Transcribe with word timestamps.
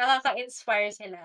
nakaka-inspire 0.00 0.90
sila. 0.96 1.20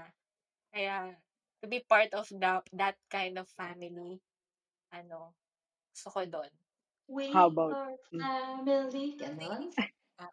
Kaya, 0.75 1.15
to 1.63 1.65
be 1.71 1.79
part 1.87 2.11
of 2.11 2.27
the 2.27 2.59
that 2.75 2.99
kind 3.07 3.39
of 3.39 3.47
family, 3.55 4.19
ano, 4.91 5.31
gusto 5.95 6.11
ko 6.11 6.21
dun. 6.27 6.51
How 7.31 7.47
We 7.47 7.53
about 7.53 7.71
are 7.71 7.95
hmm. 8.11 8.19
family, 8.19 9.15
gano'n? 9.15 9.71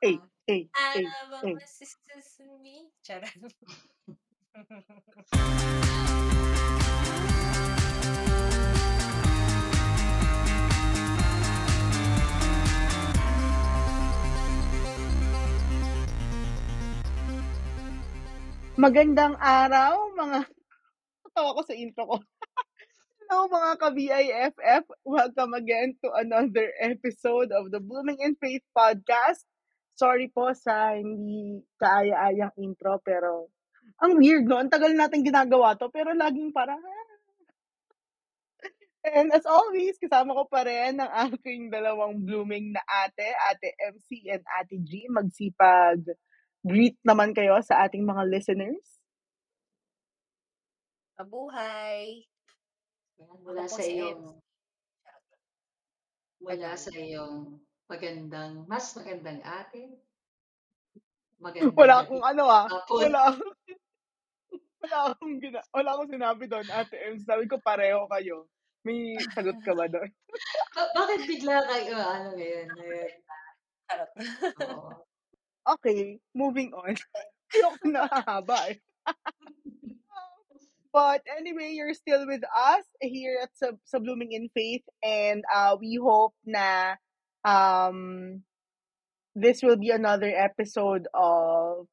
Ay, 0.03 0.17
Oo. 0.19 0.27
ay, 0.49 0.61
ay, 0.73 1.05
Alam 1.05 1.45
ay. 1.47 1.55
mo 1.55 1.67
si 1.69 1.85
Susumi. 1.87 2.89
Charot. 3.05 3.31
Magandang 18.73 19.37
araw 19.37 20.17
mga 20.17 20.49
natawa 21.29 21.51
ko 21.53 21.61
sa 21.61 21.77
intro 21.77 22.09
ko. 22.09 22.17
Hello 23.29 23.45
mga 23.53 23.71
ka-BIFF. 23.77 24.85
Welcome 25.05 25.53
again 25.61 25.93
to 26.01 26.09
another 26.17 26.73
episode 26.81 27.53
of 27.53 27.69
the 27.69 27.85
Blooming 27.85 28.17
in 28.25 28.33
Faith 28.41 28.65
podcast. 28.73 29.45
Sorry 29.93 30.33
po 30.33 30.57
sa 30.57 30.97
hindi 30.97 31.61
kaaya-ayang 31.77 32.57
intro 32.65 32.97
pero 33.05 33.53
ang 34.01 34.17
weird 34.17 34.49
no. 34.49 34.57
Ang 34.57 34.73
tagal 34.73 34.97
natin 34.97 35.21
ginagawa 35.21 35.77
to 35.77 35.93
pero 35.93 36.17
laging 36.17 36.57
parang 36.57 36.81
"Ah." 36.81 37.01
And 39.03 39.37
as 39.37 39.45
always, 39.45 40.01
kasama 40.01 40.33
ko 40.33 40.49
pa 40.49 40.65
rin 40.65 40.97
ang 40.97 41.13
aking 41.29 41.69
dalawang 41.69 42.25
blooming 42.25 42.73
na 42.73 42.81
ate, 43.05 43.37
Ate 43.53 43.77
MC 43.85 44.33
and 44.33 44.47
Ate 44.49 44.81
G. 44.81 45.13
Magsipag 45.13 46.09
greet 46.63 46.97
naman 47.03 47.35
kayo 47.35 47.59
sa 47.63 47.87
ating 47.87 48.07
mga 48.07 48.23
listeners. 48.31 48.87
Mabuhay. 51.19 52.27
Mula 53.23 53.67
Ako 53.67 53.77
sa 53.79 53.83
iyong 53.87 54.23
mula 56.43 56.75
sa 56.75 56.91
iyong 56.91 57.63
magandang 57.87 58.67
mas 58.67 58.91
magandang. 58.99 59.39
Wala 59.43 59.71
Magandang 61.39 61.99
akong 62.03 62.25
ano 62.27 62.45
ah. 62.51 62.67
hapon. 62.67 62.99
Wala 63.07 63.21
akong 63.31 63.55
wala 64.83 64.99
akong 65.15 65.35
gina, 65.39 65.61
wala 65.71 65.89
akong 65.95 66.11
sinabi 66.11 66.45
doon, 66.51 66.67
Ate 66.75 66.99
MC. 67.15 67.23
Sabi 67.23 67.47
ko 67.47 67.63
pareho 67.63 68.07
kayo. 68.11 68.51
May 68.83 69.15
sagot 69.31 69.63
ka 69.63 69.79
ba 69.79 69.87
doon? 69.87 70.11
Ba 70.75 70.83
bakit 70.97 71.29
bigla 71.31 71.63
kayo 71.71 71.95
ano 71.95 72.35
ngayon 72.35 72.69
ngayon? 72.75 73.13
Charot. 73.87 74.11
Oo. 74.67 75.12
Okay, 75.69 76.19
moving 76.35 76.75
on. 76.75 76.97
Ayoko 77.55 77.85
na 77.87 78.09
hahaba 78.09 78.75
eh. 78.75 78.79
But 80.93 81.23
anyway, 81.25 81.73
you're 81.73 81.95
still 81.97 82.27
with 82.27 82.45
us 82.45 82.85
here 83.01 83.41
at 83.41 83.49
sa, 83.57 83.73
sa 83.89 83.97
Blooming 83.99 84.33
in 84.37 84.53
Faith 84.53 84.85
and 85.01 85.41
uh, 85.49 85.77
we 85.81 85.97
hope 85.97 86.37
na 86.45 87.01
um, 87.49 88.43
this 89.35 89.63
will 89.63 89.77
be 89.81 89.89
another 89.91 90.29
episode 90.29 91.09
of 91.17 91.89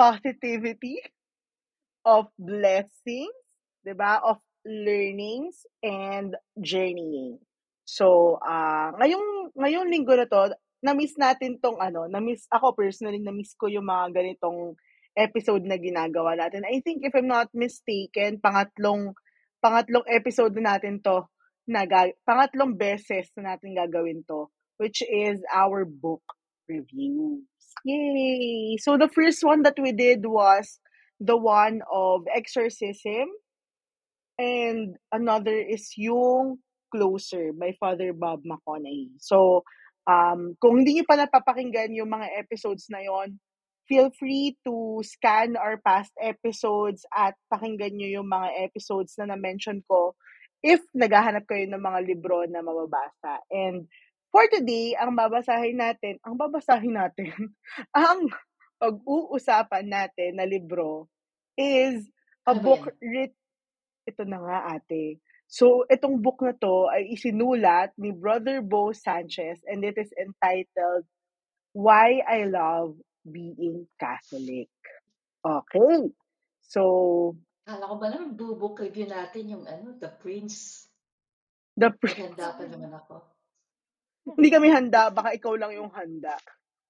positivity, 0.00 1.00
of 2.04 2.32
blessings, 2.40 3.36
'di 3.84 3.92
ba? 3.96 4.20
Of 4.24 4.40
learnings 4.64 5.64
and 5.84 6.36
journeying. 6.60 7.40
So, 7.84 8.38
ah 8.44 8.92
ngayong 8.96 9.52
ngayong 9.56 9.88
linggo 9.92 10.16
na 10.16 10.26
to, 10.28 10.56
na-miss 10.80 11.16
natin 11.20 11.60
tong 11.60 11.76
ano, 11.80 12.08
na-miss 12.08 12.48
ako 12.48 12.72
personally, 12.72 13.20
na-miss 13.20 13.52
ko 13.56 13.68
yung 13.68 13.86
mga 13.86 14.16
ganitong 14.16 14.76
episode 15.16 15.64
na 15.68 15.76
ginagawa 15.76 16.36
natin. 16.36 16.64
I 16.64 16.80
think 16.80 17.04
if 17.04 17.12
I'm 17.12 17.28
not 17.28 17.52
mistaken, 17.52 18.40
pangatlong 18.40 19.12
pangatlong 19.60 20.06
episode 20.08 20.56
na 20.56 20.76
natin 20.76 21.04
to 21.04 21.28
na 21.68 21.84
ga- 21.84 22.16
pangatlong 22.24 22.74
beses 22.80 23.28
na 23.36 23.54
natin 23.54 23.76
gagawin 23.76 24.24
to, 24.26 24.48
which 24.80 25.04
is 25.04 25.44
our 25.52 25.84
book 25.84 26.24
reviews. 26.64 27.44
Yay! 27.84 28.80
So 28.80 28.96
the 28.96 29.12
first 29.12 29.44
one 29.44 29.62
that 29.68 29.76
we 29.76 29.92
did 29.92 30.24
was 30.24 30.80
the 31.20 31.36
one 31.36 31.84
of 31.92 32.24
exorcism 32.32 33.28
and 34.40 34.96
another 35.12 35.54
is 35.54 35.92
yung 36.00 36.64
Closer 36.90 37.54
by 37.54 37.70
Father 37.78 38.10
Bob 38.10 38.42
McConaughey. 38.42 39.14
So, 39.22 39.62
um, 40.06 40.54
kung 40.60 40.80
hindi 40.82 41.00
niyo 41.00 41.06
pa 41.08 41.16
napapakinggan 41.18 41.92
yung 41.96 42.10
mga 42.12 42.28
episodes 42.40 42.88
na 42.88 43.02
yon, 43.04 43.36
feel 43.90 44.08
free 44.14 44.54
to 44.62 45.02
scan 45.02 45.58
our 45.58 45.82
past 45.82 46.14
episodes 46.22 47.02
at 47.10 47.34
pakinggan 47.50 47.98
niyo 47.98 48.22
yung 48.22 48.28
mga 48.30 48.70
episodes 48.70 49.18
na 49.18 49.34
na-mention 49.34 49.82
ko 49.90 50.14
if 50.62 50.78
naghahanap 50.94 51.44
kayo 51.48 51.66
ng 51.66 51.80
mga 51.80 52.00
libro 52.06 52.44
na 52.46 52.60
mababasa. 52.62 53.42
And 53.50 53.88
for 54.30 54.46
today, 54.46 54.94
ang 54.94 55.16
babasahin 55.16 55.80
natin, 55.80 56.20
ang 56.22 56.36
babasahin 56.38 56.94
natin, 56.94 57.32
ang 57.96 58.30
pag-uusapan 58.78 59.86
natin 59.88 60.38
na 60.38 60.46
libro 60.46 61.08
is 61.58 62.06
a 62.48 62.54
Ano 62.54 62.62
book 62.62 62.88
yan? 62.88 62.94
writ 63.02 63.34
ito 64.08 64.22
na 64.24 64.38
nga 64.40 64.58
ate. 64.78 65.20
So, 65.50 65.82
itong 65.90 66.22
book 66.22 66.46
na 66.46 66.54
to 66.62 66.86
ay 66.94 67.10
isinulat 67.10 67.90
ni 67.98 68.14
Brother 68.14 68.62
Bo 68.62 68.94
Sanchez 68.94 69.58
and 69.66 69.82
it 69.82 69.98
is 69.98 70.14
entitled 70.14 71.02
Why 71.74 72.22
I 72.22 72.46
Love 72.46 72.94
Being 73.26 73.90
Catholic. 73.98 74.70
Okay. 75.42 76.14
So, 76.62 77.34
Akala 77.66 77.90
ko 77.90 77.94
ba 77.98 78.06
bu-book 78.30 78.78
review 78.78 79.10
natin 79.10 79.50
yung 79.50 79.64
ano, 79.66 79.98
The 79.98 80.14
Prince. 80.22 80.86
the 81.74 81.90
Prince. 81.98 82.38
Naghanda 82.38 82.54
pa 82.54 82.62
naman 82.70 82.92
ako. 82.94 83.14
Hindi 84.38 84.48
kami 84.54 84.68
handa, 84.70 85.10
baka 85.10 85.34
ikaw 85.34 85.58
lang 85.58 85.74
yung 85.74 85.90
handa. 85.90 86.38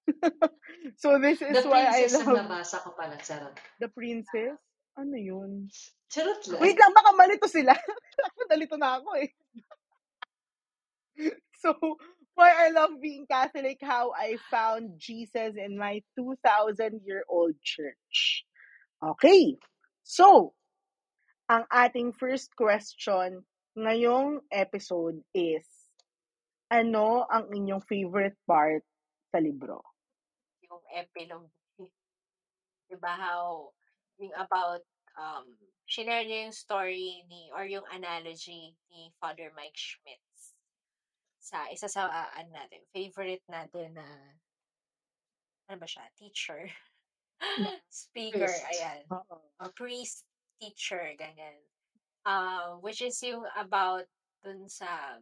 so, 1.01 1.17
this 1.17 1.41
is 1.41 1.57
The 1.57 1.65
why 1.65 1.89
I 1.89 2.05
Princess 2.05 2.29
ang 2.29 2.37
love 2.37 2.45
nabasa 2.45 2.77
ko 2.85 2.93
pala, 2.93 3.17
charot. 3.25 3.57
the 3.81 3.89
princess. 3.89 4.61
Ano 5.01 5.17
yun? 5.17 5.73
Charot 6.13 6.45
lang. 6.53 6.61
Wait 6.61 6.77
lang, 6.77 6.93
baka 6.93 7.11
malito 7.17 7.49
sila. 7.49 7.73
Nalito 8.53 8.77
na 8.77 9.01
ako 9.01 9.11
eh. 9.17 9.31
So, 11.61 11.77
why 12.33 12.57
I 12.57 12.73
love 12.73 12.97
being 13.05 13.29
Catholic, 13.29 13.85
how 13.85 14.17
I 14.17 14.41
found 14.49 14.97
Jesus 14.97 15.61
in 15.61 15.77
my 15.77 16.01
2,000-year-old 16.17 17.61
church. 17.61 18.49
Okay. 18.97 19.61
So, 20.01 20.57
ang 21.53 21.69
ating 21.69 22.17
first 22.17 22.57
question 22.57 23.45
ngayong 23.77 24.41
episode 24.49 25.21
is, 25.37 25.69
ano 26.73 27.29
ang 27.29 27.53
inyong 27.53 27.85
favorite 27.85 28.41
part 28.49 28.89
sa 29.29 29.39
libro? 29.45 29.85
Yung 30.65 30.81
epilogue. 30.97 31.53
Diba 32.89 33.13
how, 33.21 33.77
yung 34.21 34.37
about, 34.37 34.85
um, 35.17 35.49
shinare 35.89 36.23
niya 36.29 36.47
yung 36.47 36.55
story 36.55 37.25
ni, 37.27 37.51
or 37.57 37.65
yung 37.67 37.85
analogy 37.91 38.77
ni 38.93 39.11
Father 39.19 39.51
Mike 39.57 39.75
Schmitz 39.77 40.55
sa 41.41 41.67
isa 41.73 41.89
sa, 41.89 42.07
ah, 42.07 42.31
ano 42.37 42.53
natin, 42.53 42.85
favorite 42.93 43.43
natin 43.49 43.97
na, 43.97 44.07
ano 45.67 45.79
ba 45.81 45.89
siya, 45.89 46.05
teacher, 46.15 46.69
speaker, 47.89 48.47
Priest. 48.47 48.69
ayan, 48.77 49.01
Oo. 49.09 49.41
a 49.59 49.67
priest, 49.73 50.29
teacher, 50.61 51.17
ganyan. 51.17 51.57
Uh, 52.29 52.77
which 52.85 53.01
is 53.01 53.17
yung 53.25 53.43
about 53.57 54.05
dun 54.45 54.69
sa, 54.69 55.17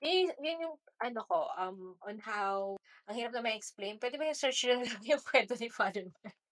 yun, 0.00 0.32
yun 0.40 0.64
yung, 0.64 0.76
ano 1.04 1.20
ko, 1.28 1.46
um, 1.60 1.94
on 2.08 2.16
how, 2.24 2.74
ang 3.06 3.14
hirap 3.14 3.36
na 3.36 3.44
ma-explain, 3.44 4.00
pwede 4.00 4.16
ba 4.16 4.26
yung 4.32 4.40
search 4.40 4.64
nyo 4.64 4.80
lang 4.82 5.04
yung 5.14 5.22
kwento 5.22 5.54
ni 5.60 5.68
Father 5.68 6.08
Mike? 6.08 6.45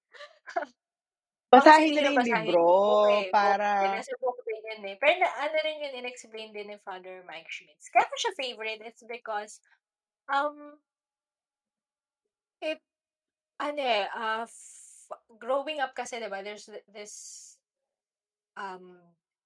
Basahin 1.55 1.95
na 1.95 2.03
yung 2.11 2.19
basahin 2.19 2.51
libro 2.51 2.67
book 2.67 3.07
eh, 3.07 3.31
book, 3.31 3.35
para... 3.35 3.69
eh, 3.87 3.91
nasa 3.95 4.15
book 4.19 4.39
din 4.43 4.63
yun 4.75 4.83
eh. 4.91 4.97
Pero 4.99 5.15
na, 5.23 5.29
ano 5.39 5.57
rin 5.63 5.83
yun, 5.87 5.95
in-explain 6.03 6.51
din 6.51 6.67
ni 6.75 6.79
Father 6.83 7.23
Mike 7.23 7.47
Schmitz. 7.47 7.87
Kaya 7.95 8.11
ko 8.11 8.15
siya 8.19 8.35
favorite, 8.35 8.83
it's 8.83 9.07
because, 9.07 9.63
um, 10.27 10.83
it, 12.59 12.83
ano 13.63 13.79
eh, 13.79 14.11
uh, 14.11 14.43
f- 14.51 15.23
growing 15.39 15.79
up 15.79 15.95
kasi, 15.95 16.19
diba, 16.19 16.43
there's 16.43 16.67
th- 16.67 16.87
this, 16.91 17.15
um, 18.59 18.99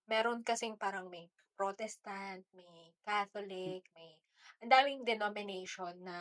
meron 0.08 0.40
kasing 0.40 0.80
parang 0.80 1.12
may 1.12 1.28
Protestant, 1.60 2.46
may 2.56 2.96
Catholic, 3.04 3.84
may, 3.92 4.16
ang 4.64 4.72
daming 4.72 5.04
denomination 5.04 5.92
na, 6.00 6.18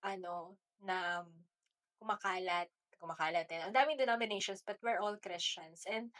ano, 0.00 0.56
na 0.80 1.20
kumakalat, 2.00 2.72
kumakalat 3.00 3.48
din. 3.48 3.64
Ang 3.64 3.72
daming 3.72 3.96
denominations, 3.96 4.60
but 4.60 4.76
we're 4.84 5.00
all 5.00 5.16
Christians. 5.16 5.88
And 5.88 6.12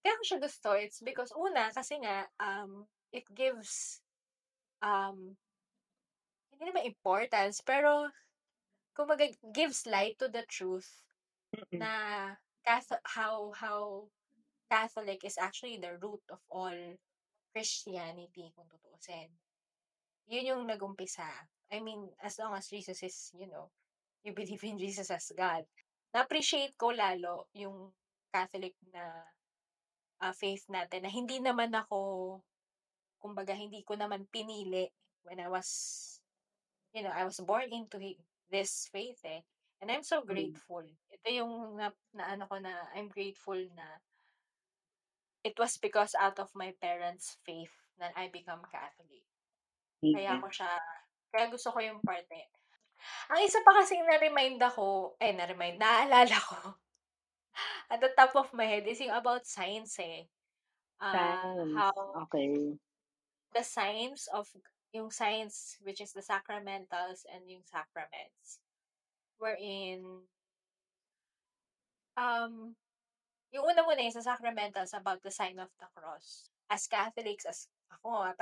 kaya 0.00 0.16
ko 0.16 0.22
siya 0.24 0.38
gusto, 0.40 0.68
it's 0.78 1.02
because, 1.02 1.34
una, 1.36 1.68
kasi 1.74 2.00
nga, 2.00 2.30
um, 2.38 2.86
it 3.12 3.26
gives, 3.34 4.00
um, 4.80 5.36
hindi 6.54 6.70
naman 6.70 6.88
importance, 6.88 7.60
pero, 7.60 8.08
kumbaga, 8.96 9.28
gives 9.52 9.84
light 9.84 10.16
to 10.16 10.30
the 10.30 10.46
truth 10.48 11.04
Mm-mm. 11.52 11.82
na 11.82 11.92
Catholic, 12.64 13.02
how 13.04 13.50
how 13.56 14.06
Catholic 14.70 15.24
is 15.26 15.34
actually 15.40 15.80
the 15.82 15.98
root 15.98 16.22
of 16.30 16.38
all 16.48 16.76
Christianity 17.50 18.54
kung 18.54 18.70
tutuusin. 18.70 19.34
Yun 20.30 20.46
yung 20.46 20.62
nagumpisa. 20.70 21.26
I 21.72 21.82
mean, 21.82 22.06
as 22.22 22.38
long 22.38 22.54
as 22.54 22.70
Jesus 22.70 23.02
is, 23.02 23.34
you 23.34 23.50
know, 23.50 23.74
you 24.22 24.30
believe 24.30 24.62
in 24.62 24.78
Jesus 24.78 25.10
as 25.10 25.32
God. 25.34 25.66
Na-appreciate 26.10 26.74
ko 26.74 26.90
lalo 26.90 27.46
yung 27.54 27.94
Catholic 28.30 28.74
na 28.90 29.26
uh, 30.22 30.34
faith 30.34 30.66
natin 30.70 31.06
na 31.06 31.10
hindi 31.10 31.38
naman 31.38 31.70
ako, 31.74 32.38
kumbaga, 33.18 33.54
hindi 33.54 33.82
ko 33.82 33.94
naman 33.94 34.26
pinili 34.30 34.90
when 35.22 35.38
I 35.38 35.48
was, 35.48 35.68
you 36.94 37.02
know, 37.02 37.12
I 37.12 37.22
was 37.26 37.38
born 37.42 37.70
into 37.70 37.98
this 38.50 38.90
faith 38.90 39.22
eh. 39.26 39.42
And 39.80 39.88
I'm 39.88 40.04
so 40.04 40.20
grateful. 40.20 40.84
Ito 41.08 41.28
yung 41.32 41.80
na, 41.80 41.88
na 42.12 42.36
ano 42.36 42.44
ko 42.44 42.60
na, 42.60 42.92
I'm 42.92 43.08
grateful 43.08 43.56
na 43.72 43.86
it 45.40 45.56
was 45.56 45.80
because 45.80 46.12
out 46.20 46.36
of 46.36 46.52
my 46.52 46.76
parents' 46.84 47.40
faith 47.48 47.72
that 47.96 48.12
I 48.12 48.28
become 48.28 48.60
Catholic. 48.68 49.24
Kaya 50.00 50.36
Amen. 50.36 50.40
ako 50.40 50.48
siya, 50.52 50.70
kaya 51.32 51.46
gusto 51.48 51.68
ko 51.72 51.78
yung 51.80 52.00
parte. 52.04 52.48
Ang 53.30 53.40
isa 53.44 53.60
pa 53.64 53.76
kasing 53.80 54.04
na-remind 54.04 54.60
ako, 54.60 55.16
eh, 55.20 55.32
na-remind, 55.32 55.80
naalala 55.80 56.36
ko, 56.36 56.76
at 57.92 57.98
the 58.00 58.12
top 58.14 58.34
of 58.36 58.52
my 58.54 58.66
head 58.66 58.86
is 58.86 59.00
yung 59.00 59.14
about 59.14 59.46
science 59.46 59.98
eh. 60.00 60.26
Uh, 61.00 61.12
Science. 61.16 61.74
how 61.76 61.94
Okay. 62.28 62.76
the 63.56 63.64
science 63.64 64.28
of, 64.30 64.46
yung 64.92 65.10
science, 65.10 65.78
which 65.80 66.00
is 66.00 66.12
the 66.12 66.22
sacramentals 66.22 67.24
and 67.30 67.48
yung 67.48 67.64
sacraments, 67.64 68.60
wherein, 69.40 70.26
um, 72.20 72.76
yung 73.50 73.64
una 73.66 73.82
muna 73.82 74.06
yung 74.06 74.14
sa 74.14 74.36
sacramentals 74.36 74.94
about 74.94 75.22
the 75.22 75.30
sign 75.32 75.58
of 75.58 75.70
the 75.80 75.88
cross. 75.94 76.50
As 76.70 76.86
Catholics, 76.86 77.46
as 77.46 77.66
ako, 77.90 78.30
uh, 78.30 78.34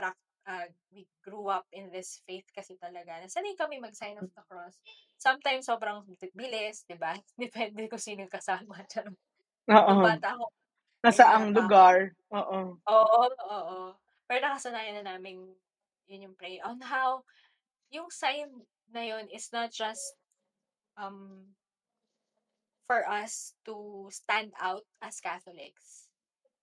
uh, 0.48 0.66
we 0.90 1.04
grew 1.20 1.52
up 1.52 1.68
in 1.70 1.92
this 1.92 2.24
faith 2.24 2.48
kasi 2.56 2.80
talaga. 2.80 3.20
Nasanay 3.20 3.54
kami 3.54 3.76
mag-sign 3.78 4.16
of 4.16 4.32
the 4.32 4.42
cross. 4.48 4.80
Sometimes 5.20 5.68
sobrang 5.68 6.02
bilis, 6.32 6.88
di 6.88 6.96
ba? 6.96 7.12
Depende 7.36 7.84
kung 7.86 8.00
sino 8.00 8.24
kasama. 8.26 8.80
Oo. 9.68 9.90
Nung 9.92 10.08
bata 10.08 10.34
ako. 10.34 10.48
Nasa 11.04 11.24
ang 11.28 11.52
lugar. 11.52 12.16
Oo. 12.32 12.80
Oo, 12.80 13.22
oo. 13.28 13.78
Pero 14.24 14.40
nakasanayan 14.40 15.04
na 15.04 15.14
namin 15.14 15.44
yun 16.08 16.32
yung 16.32 16.36
pray. 16.40 16.58
On 16.64 16.80
how, 16.80 17.22
yung 17.92 18.08
sign 18.08 18.48
na 18.88 19.04
yun 19.04 19.28
is 19.28 19.52
not 19.52 19.68
just 19.68 20.16
um 20.96 21.52
for 22.88 23.04
us 23.04 23.52
to 23.68 24.08
stand 24.08 24.56
out 24.56 24.88
as 25.04 25.20
Catholics. 25.20 26.08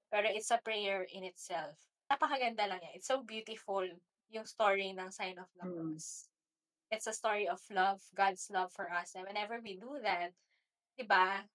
Pero 0.09 0.25
it's 0.33 0.49
a 0.49 0.57
prayer 0.65 1.05
in 1.13 1.21
itself. 1.21 1.77
Napakaganda 2.11 2.69
lang 2.69 2.81
yan. 2.81 2.95
It's 2.95 3.09
so 3.09 3.23
beautiful 3.25 3.85
yung 4.29 4.45
story 4.45 4.93
ng 4.93 5.11
Sign 5.11 5.37
of 5.37 5.49
the 5.57 5.65
Cross. 5.65 6.29
Mm. 6.29 6.95
It's 6.95 7.07
a 7.07 7.17
story 7.17 7.49
of 7.49 7.61
love, 7.73 8.01
God's 8.13 8.47
love 8.53 8.71
for 8.71 8.91
us. 8.93 9.17
And 9.17 9.25
whenever 9.25 9.57
we 9.57 9.77
do 9.77 9.97
that, 10.05 10.37
diba, 10.99 11.49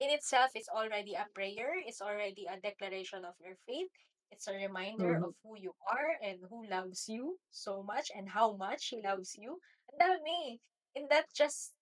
in 0.00 0.10
itself, 0.12 0.52
it's 0.54 0.68
already 0.68 1.14
a 1.14 1.26
prayer. 1.32 1.80
It's 1.80 2.04
already 2.04 2.44
a 2.44 2.60
declaration 2.60 3.24
of 3.24 3.34
your 3.40 3.56
faith. 3.66 3.88
It's 4.30 4.46
a 4.46 4.52
reminder 4.52 5.16
mm-hmm. 5.16 5.32
of 5.32 5.34
who 5.40 5.56
you 5.56 5.72
are 5.88 6.20
and 6.20 6.38
who 6.50 6.68
loves 6.68 7.08
you 7.08 7.40
so 7.50 7.82
much 7.82 8.12
and 8.14 8.28
how 8.28 8.52
much 8.52 8.92
He 8.92 9.00
loves 9.00 9.32
you. 9.40 9.56
Ang 9.88 9.98
dami. 9.98 10.60
In 10.94 11.08
that 11.08 11.32
just 11.32 11.72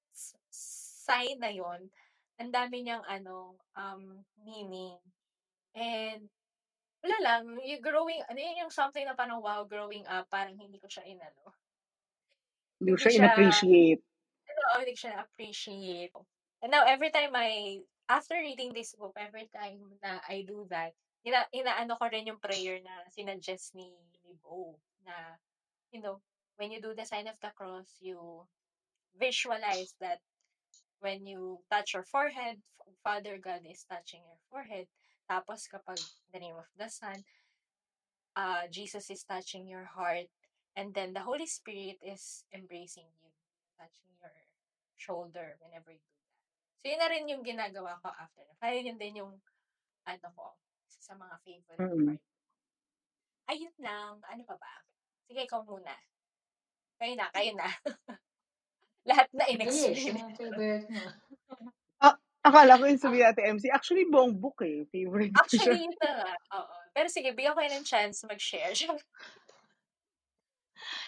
sign 0.51 1.43
na 1.43 1.51
yon 1.51 1.91
ang 2.37 2.53
dami 2.53 2.85
niyang 2.85 3.05
ano, 3.09 3.57
um, 3.75 4.23
meaning. 4.45 5.01
And, 5.75 6.29
wala 7.05 7.19
lang, 7.23 7.43
yung 7.63 7.83
growing, 7.83 8.23
ano 8.29 8.39
yun 8.39 8.67
yung 8.67 8.73
something 8.73 9.05
na 9.05 9.17
parang 9.19 9.41
wow, 9.43 9.65
growing 9.65 10.05
up, 10.07 10.27
parang 10.31 10.57
hindi 10.57 10.79
ko 10.81 10.89
siya 10.89 11.05
inano. 11.05 11.53
Hindi 12.81 12.91
ko 12.93 12.99
siya 13.01 13.15
in-appreciate. 13.17 14.03
Oo, 14.57 14.77
hindi 14.83 14.93
ko 14.97 15.01
siya 15.07 15.13
na-appreciate. 15.17 16.15
And 16.65 16.73
now, 16.73 16.85
every 16.89 17.13
time 17.13 17.33
I, 17.37 17.81
after 18.09 18.35
reading 18.35 18.73
this 18.73 18.97
book, 18.97 19.15
every 19.17 19.49
time 19.53 20.01
na 20.01 20.19
I 20.27 20.43
do 20.43 20.67
that, 20.73 20.97
ina, 21.23 21.47
inaano 21.53 21.97
ko 22.01 22.09
rin 22.09 22.27
yung 22.27 22.41
prayer 22.41 22.81
na 22.83 23.07
sinuggest 23.13 23.77
ni, 23.77 23.93
ni 24.25 24.33
Bo, 24.41 24.77
na, 25.05 25.39
you 25.93 26.01
know, 26.01 26.21
when 26.57 26.73
you 26.73 26.81
do 26.81 26.97
the 26.97 27.05
sign 27.05 27.29
of 27.29 27.39
the 27.41 27.53
cross, 27.53 27.89
you 28.01 28.49
visualize 29.17 29.95
that 30.01 30.21
when 31.01 31.27
you 31.27 31.61
touch 31.71 31.95
your 31.95 32.05
forehead, 32.05 32.61
Father 33.05 33.39
God 33.39 33.63
is 33.69 33.85
touching 33.85 34.25
your 34.25 34.41
forehead. 34.51 34.89
Tapos 35.27 35.67
kapag 35.67 35.99
the 36.31 36.39
name 36.39 36.55
of 36.55 36.71
the 36.79 36.87
Son, 36.87 37.23
uh, 38.39 38.71
Jesus 38.71 39.11
is 39.11 39.27
touching 39.27 39.67
your 39.67 39.85
heart. 39.85 40.31
And 40.77 40.93
then 40.93 41.17
the 41.17 41.25
Holy 41.25 41.49
Spirit 41.49 41.99
is 42.05 42.45
embracing 42.53 43.09
you, 43.19 43.31
touching 43.81 44.13
your 44.21 44.33
shoulder 44.97 45.57
whenever 45.59 45.91
you 45.91 46.05
do 46.05 46.21
that. 46.21 46.43
So 46.81 46.85
yun 46.93 47.01
na 47.01 47.09
rin 47.11 47.25
yung 47.33 47.43
ginagawa 47.43 47.97
ko 48.05 48.13
after. 48.13 48.45
Kaya 48.61 48.85
yun 48.85 49.01
din 49.01 49.25
yung 49.25 49.41
ano 50.07 50.29
ko, 50.37 50.55
sa 51.07 51.15
mga 51.15 51.35
favorite 51.43 51.81
mm-hmm. 51.81 52.07
part. 52.13 52.23
Ayun 53.47 53.77
lang. 53.79 54.19
Ano 54.27 54.43
pa 54.43 54.57
ba? 54.59 54.75
Sige, 55.31 55.47
ikaw 55.47 55.63
muna. 55.63 55.95
Kayo 56.99 57.15
na, 57.15 57.27
kayo 57.31 57.55
na. 57.55 57.69
Lahat 59.11 59.31
na 59.31 59.47
in-explain. 59.47 60.19
Yes, 60.19 60.35
favorite 60.35 60.91
mo. 60.91 61.05
Akala 62.47 62.79
ko 62.79 62.87
yung 62.87 63.03
sabi 63.03 63.19
natin 63.27 63.59
MC. 63.59 63.75
Actually, 63.75 64.07
buong 64.07 64.39
book 64.39 64.63
eh. 64.63 64.87
Favorite 64.87 65.35
ko 65.35 65.43
siya. 65.51 65.67
Actually, 65.67 65.83
yun 65.83 65.95
na 65.99 66.11
nga. 66.15 66.33
Oo. 66.63 66.75
Pero 66.95 67.09
sige, 67.11 67.29
bigyan 67.35 67.53
ko 67.53 67.59
kayo 67.59 67.73
ng 67.75 67.87
chance 67.87 68.23
mag-share. 68.23 68.71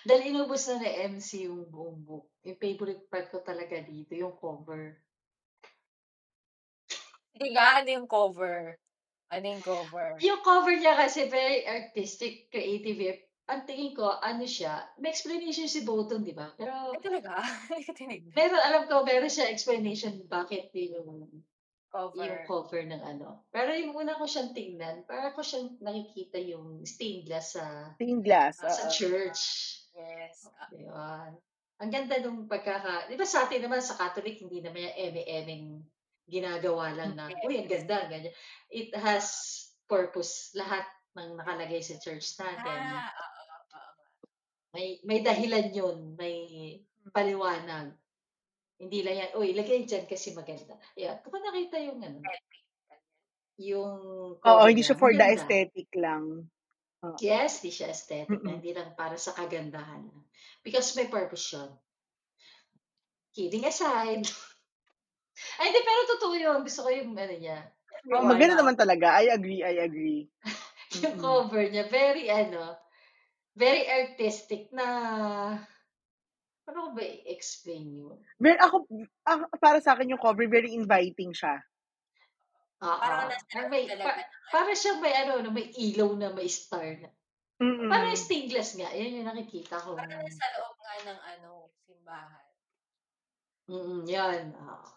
Dahil 0.02 0.35
inubos 0.35 0.67
na 0.67 0.82
ni 0.82 0.90
MC 1.14 1.46
yung 1.46 1.70
buong 1.70 2.02
book. 2.02 2.26
Yung 2.43 2.58
favorite 2.58 3.06
part 3.06 3.31
ko 3.31 3.38
talaga 3.38 3.79
dito, 3.87 4.19
yung 4.19 4.35
cover. 4.35 4.99
Hindi 7.38 7.55
nga, 7.55 7.79
ano 7.79 7.88
yung 8.02 8.08
cover? 8.11 8.75
Ano 9.31 9.44
yung 9.46 9.62
cover? 9.62 10.19
Yung 10.19 10.43
cover 10.43 10.75
niya 10.75 10.99
kasi 10.99 11.31
very 11.31 11.62
artistic, 11.69 12.50
creative. 12.50 13.27
Ang 13.49 13.65
tingin 13.65 13.97
ko, 13.97 14.12
ano 14.15 14.45
siya, 14.45 14.93
may 15.00 15.09
explanation 15.09 15.65
si 15.65 15.81
Boton, 15.81 16.21
di 16.21 16.37
ba? 16.37 16.53
Pero, 16.53 16.93
Ay, 16.93 17.00
talaga? 17.00 17.41
Tinignan. 17.99 18.37
pero 18.37 18.55
alam 18.55 18.85
ko, 18.85 19.00
meron 19.03 19.33
siya 19.33 19.49
explanation 19.49 20.21
bakit 20.29 20.69
yun 20.71 20.93
yung 21.00 21.11
Cover. 21.89 22.21
yung 22.21 22.45
cover 22.45 22.85
ng 22.85 23.00
ano. 23.00 23.49
Pero 23.49 23.73
yung 23.73 23.97
una 23.97 24.12
ko 24.12 24.28
siyang 24.28 24.52
tingnan, 24.52 25.09
para 25.09 25.33
ko 25.33 25.40
siyang 25.40 25.81
nakikita 25.81 26.37
yung 26.37 26.85
stained 26.85 27.25
glass 27.25 27.57
sa 27.57 27.97
Stained 27.97 28.21
glass. 28.21 28.61
sa 28.61 28.69
oo. 28.69 28.93
church. 28.93 29.40
Yes. 29.97 30.45
Ah, 30.52 30.69
Yun. 30.69 31.31
Ang 31.81 31.90
ganda 31.90 32.21
nung 32.21 32.45
pagkaka... 32.45 33.09
Di 33.09 33.17
ba 33.17 33.25
sa 33.25 33.49
atin 33.49 33.64
naman, 33.64 33.81
sa 33.81 33.97
Catholic, 33.97 34.37
hindi 34.37 34.61
naman 34.61 34.85
yung 34.85 34.97
eme-emeng 35.00 35.64
ginagawa 36.28 36.93
lang 36.93 37.17
na, 37.17 37.33
Yes. 37.33 37.40
uy, 37.49 37.57
ang 37.57 37.71
ganda, 37.73 37.97
ganyan. 38.05 38.37
It 38.69 38.93
has 38.93 39.25
purpose. 39.88 40.52
Lahat 40.52 40.85
ng 41.17 41.40
nakalagay 41.40 41.81
sa 41.81 41.97
church 41.97 42.37
natin. 42.37 42.69
Ah. 42.69 43.09
May, 44.72 45.00
may 45.04 45.20
dahilan 45.25 45.72
yun. 45.72 46.14
May 46.18 46.37
paliwanag. 47.12 47.96
Hindi 48.78 48.98
lang 49.02 49.16
yan, 49.18 49.30
uy, 49.34 49.58
lagay 49.58 49.82
dyan 49.88 50.06
kasi 50.06 50.37
maganda. 50.38 50.78
Yeah, 50.94 51.18
kung 51.25 51.42
nakita 51.42 51.82
yung 51.82 51.98
ano, 51.98 52.22
yung 53.58 53.94
Oo, 54.38 54.64
hindi 54.70 54.87
siya 54.87 54.94
for 54.94 55.10
the 55.10 55.18
maganda. 55.18 55.34
aesthetic 55.34 55.90
lang. 55.98 56.46
Oo. 57.02 57.18
Yes, 57.18 57.58
di 57.58 57.75
siya 57.75 57.90
aesthetic. 57.90 58.38
Mm-mm. 58.38 58.62
Hindi 58.62 58.70
lang 58.70 58.94
para 58.94 59.18
sa 59.18 59.34
kagandahan. 59.34 60.06
Because 60.62 60.94
may 60.94 61.10
purpose 61.10 61.50
yun. 61.50 61.70
Kidding 63.34 63.66
aside. 63.66 64.22
Ay, 65.58 65.70
hindi, 65.70 65.80
pero 65.82 66.00
totoo 66.18 66.34
yun. 66.38 66.58
Gusto 66.62 66.87
ko 66.87 66.90
yung 66.94 67.18
ano 67.18 67.34
niya. 67.34 67.58
Oh, 68.14 68.22
maganda 68.22 68.54
naman 68.54 68.78
talaga. 68.78 69.18
I 69.18 69.34
agree, 69.34 69.62
I 69.66 69.82
agree. 69.82 70.30
yung 71.02 71.18
Mm-mm. 71.18 71.22
cover 71.22 71.66
niya. 71.66 71.90
Very, 71.90 72.30
ano, 72.30 72.78
very 73.59 73.85
artistic 73.91 74.71
na, 74.71 74.87
paano 76.62 76.79
ko 76.79 76.91
ba 76.95 77.03
i-explain 77.03 77.91
yun? 77.91 78.19
Very, 78.38 78.59
ako, 78.62 78.87
ah, 79.27 79.43
para 79.59 79.83
sa 79.83 79.99
akin 79.99 80.15
yung 80.15 80.23
cover, 80.23 80.47
very 80.47 80.71
inviting 80.71 81.35
siya. 81.35 81.59
Oo. 82.79 83.03
Parang 83.03 83.27
nasa 83.27 83.67
may, 83.67 83.91
talaga 83.91 84.07
pa, 84.07 84.23
para 84.55 84.71
siyang 84.71 85.03
may, 85.03 85.15
ano, 85.19 85.43
no, 85.43 85.50
may 85.50 85.67
ilaw 85.75 86.15
na 86.15 86.31
may 86.31 86.47
star 86.47 87.03
na. 87.03 87.11
Mm-mm. 87.59 87.91
Parang 87.91 88.15
stained 88.15 88.55
glass 88.55 88.79
nga. 88.79 88.87
Yan 88.95 89.19
yung 89.19 89.27
nakikita 89.27 89.83
ko. 89.83 89.99
Parang 89.99 90.23
nasa 90.23 90.47
loob 90.62 90.79
nga 90.79 90.95
ng 91.11 91.21
ano, 91.35 91.50
simbahan. 91.83 92.47
Mm, 93.67 94.03
yan. 94.07 94.43
oo. 94.55 94.88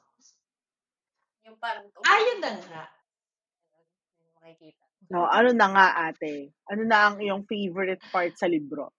Yung 1.50 1.58
parang, 1.58 1.90
Ayun 2.06 2.38
na 2.38 2.52
nga. 2.62 2.86
Yung 4.22 4.34
makikita. 4.38 4.81
No, 5.12 5.28
ano 5.28 5.52
na 5.52 5.68
nga 5.76 5.88
ate? 6.08 6.56
Ano 6.72 6.88
na 6.88 7.12
ang 7.12 7.20
iyong 7.20 7.44
favorite 7.44 8.00
part 8.08 8.32
sa 8.40 8.48
libro? 8.48 8.96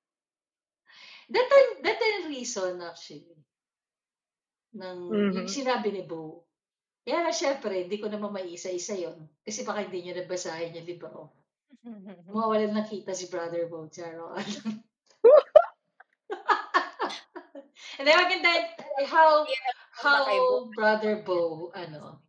That 1.32 1.48
time, 1.48 1.70
that 1.88 1.96
time 1.96 2.28
reason 2.28 2.84
actually. 2.84 3.32
Ng, 4.76 4.98
Mhm. 5.08 5.32
yung 5.40 5.48
sinabi 5.48 5.88
ni 5.88 6.04
Bo. 6.04 6.44
Kaya 7.08 7.24
nga 7.24 7.32
syempre, 7.32 7.88
hindi 7.88 7.96
ko 7.96 8.12
naman 8.12 8.28
maiisa-isa 8.36 8.92
yun. 8.92 9.24
Kasi 9.40 9.64
baka 9.64 9.88
hindi 9.88 10.04
nyo 10.04 10.20
nabasahin 10.20 10.76
yung 10.76 10.84
libro. 10.86 11.32
Mawawalan 12.28 12.76
ng 12.76 12.88
kita 12.92 13.16
si 13.16 13.32
Brother 13.32 13.64
Bo. 13.72 13.88
Charo. 13.88 14.36
And 18.00 18.08
then 18.08 18.16
maganda, 18.20 18.52
how, 19.08 19.48
how 19.96 20.68
Brother 20.76 21.24
Bo, 21.24 21.72
ano, 21.72 22.20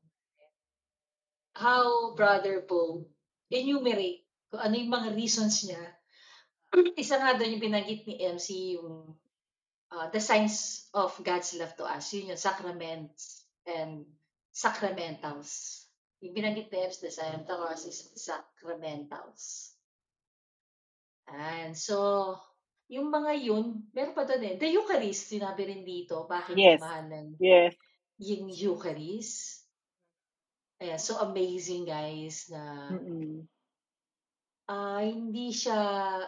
how 1.56 2.16
Brother 2.16 2.64
Bo 2.64 3.13
enumerate 3.54 4.26
kung 4.50 4.62
ano 4.62 4.74
yung 4.74 4.94
mga 4.94 5.10
reasons 5.14 5.70
niya. 5.70 5.82
Isa 6.98 7.22
nga 7.22 7.38
doon 7.38 7.58
yung 7.58 7.66
binanggit 7.70 8.10
ni 8.10 8.18
MC, 8.18 8.78
yung 8.82 9.14
uh, 9.94 10.08
the 10.10 10.20
signs 10.20 10.90
of 10.98 11.14
God's 11.22 11.54
love 11.54 11.78
to 11.78 11.86
us. 11.86 12.10
Yun 12.18 12.34
yung 12.34 12.42
sacraments 12.42 13.46
and 13.70 14.10
sacramentals. 14.50 15.86
Yung 16.26 16.34
binanggit 16.34 16.74
ni 16.74 16.78
MC, 16.82 16.98
the 17.06 17.14
sign 17.14 17.38
of 17.38 17.46
the 17.46 17.54
cross 17.54 17.86
is 17.86 18.10
sacramentals. 18.18 19.74
And 21.30 21.78
so, 21.78 22.36
yung 22.92 23.10
mga 23.10 23.32
yun, 23.42 23.90
meron 23.96 24.16
pa 24.18 24.28
doon 24.28 24.44
eh. 24.44 24.56
The 24.60 24.70
Eucharist, 24.70 25.34
sinabi 25.34 25.66
rin 25.66 25.84
dito, 25.88 26.28
bakit 26.28 26.58
yes. 26.58 26.78
mahalan 26.78 27.34
yes. 27.40 27.74
yung 28.20 28.52
Eucharist. 28.52 29.63
Ayan, 30.84 31.00
so 31.00 31.16
amazing 31.24 31.88
guys 31.88 32.52
na 32.52 32.92
Mm-mm. 32.92 33.48
uh, 34.68 35.00
hindi 35.00 35.56
siya 35.56 35.80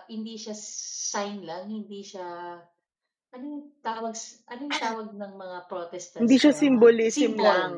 hindi 0.07 0.39
siya 0.39 0.55
sign 0.55 1.43
lang, 1.43 1.67
hindi 1.67 1.99
siya 1.99 2.55
anong 3.35 3.83
tawag 3.83 4.15
anong 4.47 4.73
tawag 4.79 5.07
ng 5.11 5.33
mga 5.35 5.57
Protestants? 5.67 6.23
Hindi 6.23 6.39
siya 6.39 6.55
symbolism 6.55 7.35
symbol. 7.35 7.43
lang. 7.43 7.73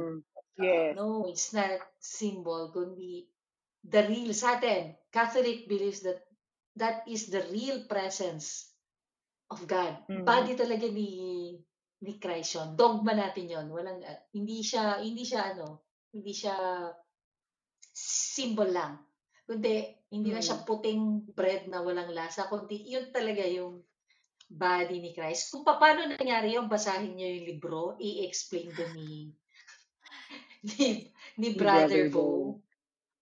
Yes. 0.62 0.94
Uh, 0.94 1.02
no, 1.02 1.26
it's 1.26 1.50
not 1.50 1.82
symbol, 1.98 2.70
kundi 2.70 3.26
the 3.82 4.06
real 4.06 4.30
sa 4.38 4.62
atin. 4.62 4.94
Catholic 5.10 5.66
believes 5.66 6.06
that 6.06 6.22
that 6.78 7.10
is 7.10 7.34
the 7.34 7.42
real 7.50 7.90
presence 7.90 8.70
of 9.50 9.66
God. 9.66 9.98
Mm-hmm. 10.06 10.30
Body 10.30 10.54
talaga 10.54 10.86
ni 10.94 11.10
ni 12.06 12.14
Christ 12.22 12.62
yun. 12.62 12.70
Dogma 12.78 13.18
natin 13.18 13.50
yon. 13.50 13.68
Walang 13.74 14.06
uh, 14.06 14.22
hindi 14.30 14.62
siya 14.62 15.02
hindi 15.02 15.26
siya 15.26 15.58
ano, 15.58 15.87
hindi 16.14 16.34
siya 16.34 16.56
symbol 17.98 18.70
lang. 18.72 19.02
Kundi 19.48 19.96
hindi 20.12 20.32
mm-hmm. 20.32 20.40
na 20.40 20.44
siya 20.44 20.64
puting 20.64 21.32
bread 21.36 21.68
na 21.72 21.84
walang 21.84 22.12
lasa, 22.12 22.48
kundi 22.48 22.84
yun 22.88 23.12
talaga 23.12 23.44
yung 23.48 23.84
body 24.48 25.04
ni 25.04 25.12
Christ. 25.12 25.52
Kung 25.52 25.68
paano 25.68 26.08
nangyari 26.08 26.56
yung 26.56 26.72
basahin 26.72 27.16
niyo 27.16 27.28
yung 27.36 27.48
libro, 27.48 27.82
i-explain 28.00 28.72
ko 28.72 28.84
ni 28.96 29.36
ni, 30.64 31.12
ni 31.38 31.50
Brother, 31.54 32.08
Brother 32.08 32.12
Bo. 32.12 32.60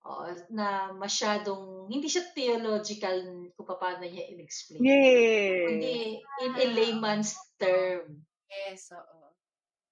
Oo, 0.05 0.29
na 0.53 0.93
masyadong, 0.93 1.89
hindi 1.89 2.05
siya 2.05 2.29
theological 2.37 3.49
kung 3.57 3.65
paano 3.65 4.05
niya 4.05 4.29
in-explain. 4.29 4.85
Yes. 4.85 5.65
Hindi, 5.73 5.97
in 6.45 6.53
a 6.53 6.65
layman's 6.77 7.33
term. 7.57 8.21
Yes, 8.45 8.93
oo. 8.93 9.14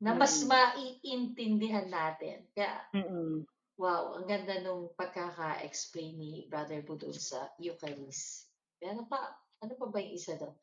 Na 0.01 0.17
mas 0.17 0.41
mm. 0.41 0.50
maiintindihan 0.50 1.88
natin. 1.91 2.47
Kaya, 2.55 2.81
Mm-mm. 2.95 3.45
wow, 3.77 4.17
ang 4.17 4.25
ganda 4.25 4.62
nung 4.63 4.91
pagkaka-explain 4.97 6.13
ni 6.17 6.31
Brother 6.50 6.81
Bo 6.81 6.97
doon 6.97 7.15
sa 7.15 7.51
Eucharist. 7.62 8.50
Ano 8.83 9.05
pa, 9.05 9.19
ano 9.63 9.73
pa 9.75 9.85
ba 9.88 10.00
yung 10.01 10.15
isa 10.15 10.35
doon? 10.35 10.55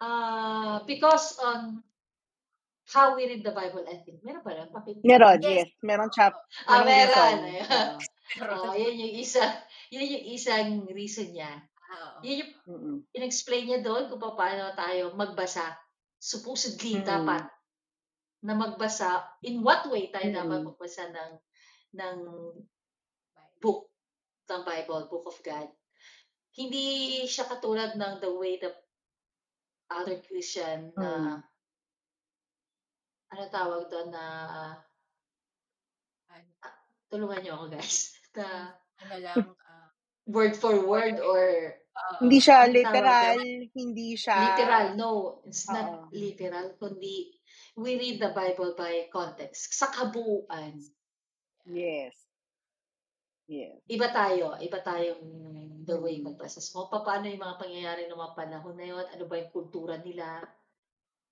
Uh, 0.00 0.80
because 0.88 1.36
on 1.44 1.84
how 2.88 3.14
we 3.14 3.28
read 3.28 3.44
the 3.44 3.52
Bible, 3.52 3.84
I 3.86 4.02
think. 4.02 4.24
Meron 4.24 4.42
ba 4.42 4.52
lang? 4.56 4.68
Pakita. 4.72 5.04
Meron, 5.04 5.38
yes. 5.44 5.68
yes. 5.68 5.68
Meron 5.84 6.10
chap. 6.10 6.34
Ah, 6.66 6.82
meron. 6.82 7.36
uh, 8.42 8.74
yan 8.74 8.96
yung 9.02 9.14
isa, 9.14 9.44
yan 9.94 10.06
yung 10.08 10.26
isang 10.34 10.68
reason 10.90 11.30
niya. 11.30 11.62
Uh, 11.90 12.18
yan 12.24 12.42
yung 12.42 12.52
mm-hmm. 12.66 12.96
in-explain 13.14 13.64
niya 13.68 13.80
doon 13.84 14.10
kung 14.10 14.18
paano 14.18 14.74
tayo 14.74 15.14
magbasa. 15.14 15.78
Supposedly, 16.20 17.00
mm-hmm. 17.00 17.08
dapat 17.08 17.42
na 18.44 18.54
magbasa. 18.56 19.24
In 19.44 19.60
what 19.60 19.84
way 19.88 20.08
tayo 20.08 20.28
mm-hmm. 20.28 20.40
dapat 20.40 20.60
magbasa 20.64 21.02
ng 21.12 21.32
ng 22.00 22.18
book 23.60 23.90
ng 24.50 24.62
Bible, 24.66 25.06
Book 25.06 25.26
of 25.30 25.38
God. 25.44 25.68
Hindi 26.56 27.22
siya 27.30 27.46
katulad 27.46 27.94
ng 27.94 28.18
the 28.18 28.32
way 28.34 28.58
the 28.58 28.74
other 29.90 30.18
Christian 30.22 30.90
na 30.98 31.10
uh, 31.10 31.36
ano 33.30 33.42
tawag 33.50 33.86
doon 33.86 34.10
na 34.10 34.24
uh, 34.50 34.74
tulungan 37.10 37.42
niyo 37.42 37.52
ako 37.58 37.66
guys. 37.74 38.14
Na, 38.38 38.70
ano 39.02 39.14
lang, 39.18 39.36
uh, 39.42 39.88
word 40.34 40.54
for 40.54 40.86
word 40.86 41.18
or 41.18 41.74
uh, 41.74 42.22
hindi 42.22 42.38
siya 42.38 42.70
literal, 42.70 43.42
hindi 43.74 44.14
siya 44.14 44.54
literal. 44.54 44.86
No, 44.94 45.42
it's 45.42 45.66
uh, 45.66 45.74
not 45.74 46.14
literal 46.14 46.78
kundi 46.78 47.39
we 47.80 47.96
read 47.96 48.20
the 48.20 48.30
Bible 48.36 48.76
by 48.76 49.08
context. 49.08 49.72
Sa 49.72 49.88
kabuuan. 49.88 50.76
Yes. 51.64 52.12
Yes. 53.48 53.80
Iba 53.88 54.12
tayo. 54.12 54.54
Iba 54.60 54.78
tayong 54.84 55.24
the 55.88 55.96
way 55.98 56.20
magbasa. 56.20 56.60
So, 56.60 56.86
paano 56.86 57.26
yung 57.26 57.40
mga 57.40 57.56
pangyayari 57.58 58.06
ng 58.06 58.20
mga 58.20 58.36
panahon 58.36 58.76
na 58.76 58.86
yun? 58.86 59.06
Ano 59.08 59.24
ba 59.26 59.40
yung 59.40 59.50
kultura 59.50 59.98
nila? 59.98 60.44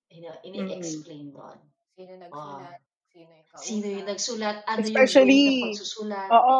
Ini-explain 0.09 1.29
mm-hmm. 1.29 1.37
doon. 1.37 1.59
Sino 1.95 2.11
nagsulat? 2.17 2.75
Uh, 2.81 3.07
sino 3.13 3.29
yung 3.29 3.47
kausap? 3.47 3.63
Sino 3.69 3.85
yung 3.87 4.07
nagsulat? 4.09 4.57
Ano 4.65 4.79
Especially, 4.81 5.41
yung 5.45 5.65
pagsusulat? 5.71 6.29
Oo. 6.33 6.59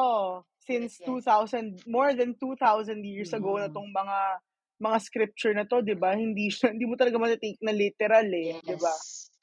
Since 0.70 1.02
yes, 1.02 1.10
yes. 1.10 1.82
2000, 1.84 1.90
more 1.90 2.14
than 2.14 2.38
2,000 2.38 3.02
years 3.02 3.34
mm-hmm. 3.34 3.42
ago 3.42 3.52
na 3.58 3.68
tong 3.74 3.90
mga 3.90 4.20
mga 4.80 4.98
scripture 5.04 5.52
na 5.52 5.68
to, 5.68 5.84
'di 5.84 6.00
ba? 6.00 6.16
Hindi 6.16 6.48
siya 6.48 6.72
hindi 6.72 6.88
mo 6.88 6.96
talaga 6.96 7.20
ma-take 7.20 7.60
na 7.60 7.76
literal 7.76 8.24
eh, 8.32 8.56
yes. 8.56 8.64
'di 8.64 8.78
ba? 8.80 8.94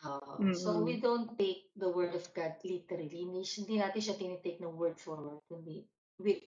Uh, 0.07 0.21
mm-hmm. 0.39 0.55
So 0.55 0.87
we 0.87 1.03
don't 1.03 1.35
take 1.35 1.67
the 1.75 1.91
word 1.91 2.15
of 2.15 2.23
God 2.31 2.55
literally. 2.63 3.11
Hindi, 3.11 3.43
hindi 3.43 3.75
natin 3.83 4.01
siya 4.01 4.15
tinitake 4.15 4.63
ng 4.63 4.79
word 4.79 4.95
for 5.03 5.19
word, 5.19 5.43
kundi 5.51 5.83
with 6.23 6.47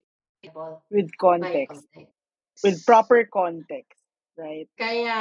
with 0.87 1.11
context. 1.19 1.83
context. 1.91 2.15
With 2.63 2.77
proper 2.87 3.27
context, 3.27 3.99
right? 4.39 4.71
Kaya 4.79 5.15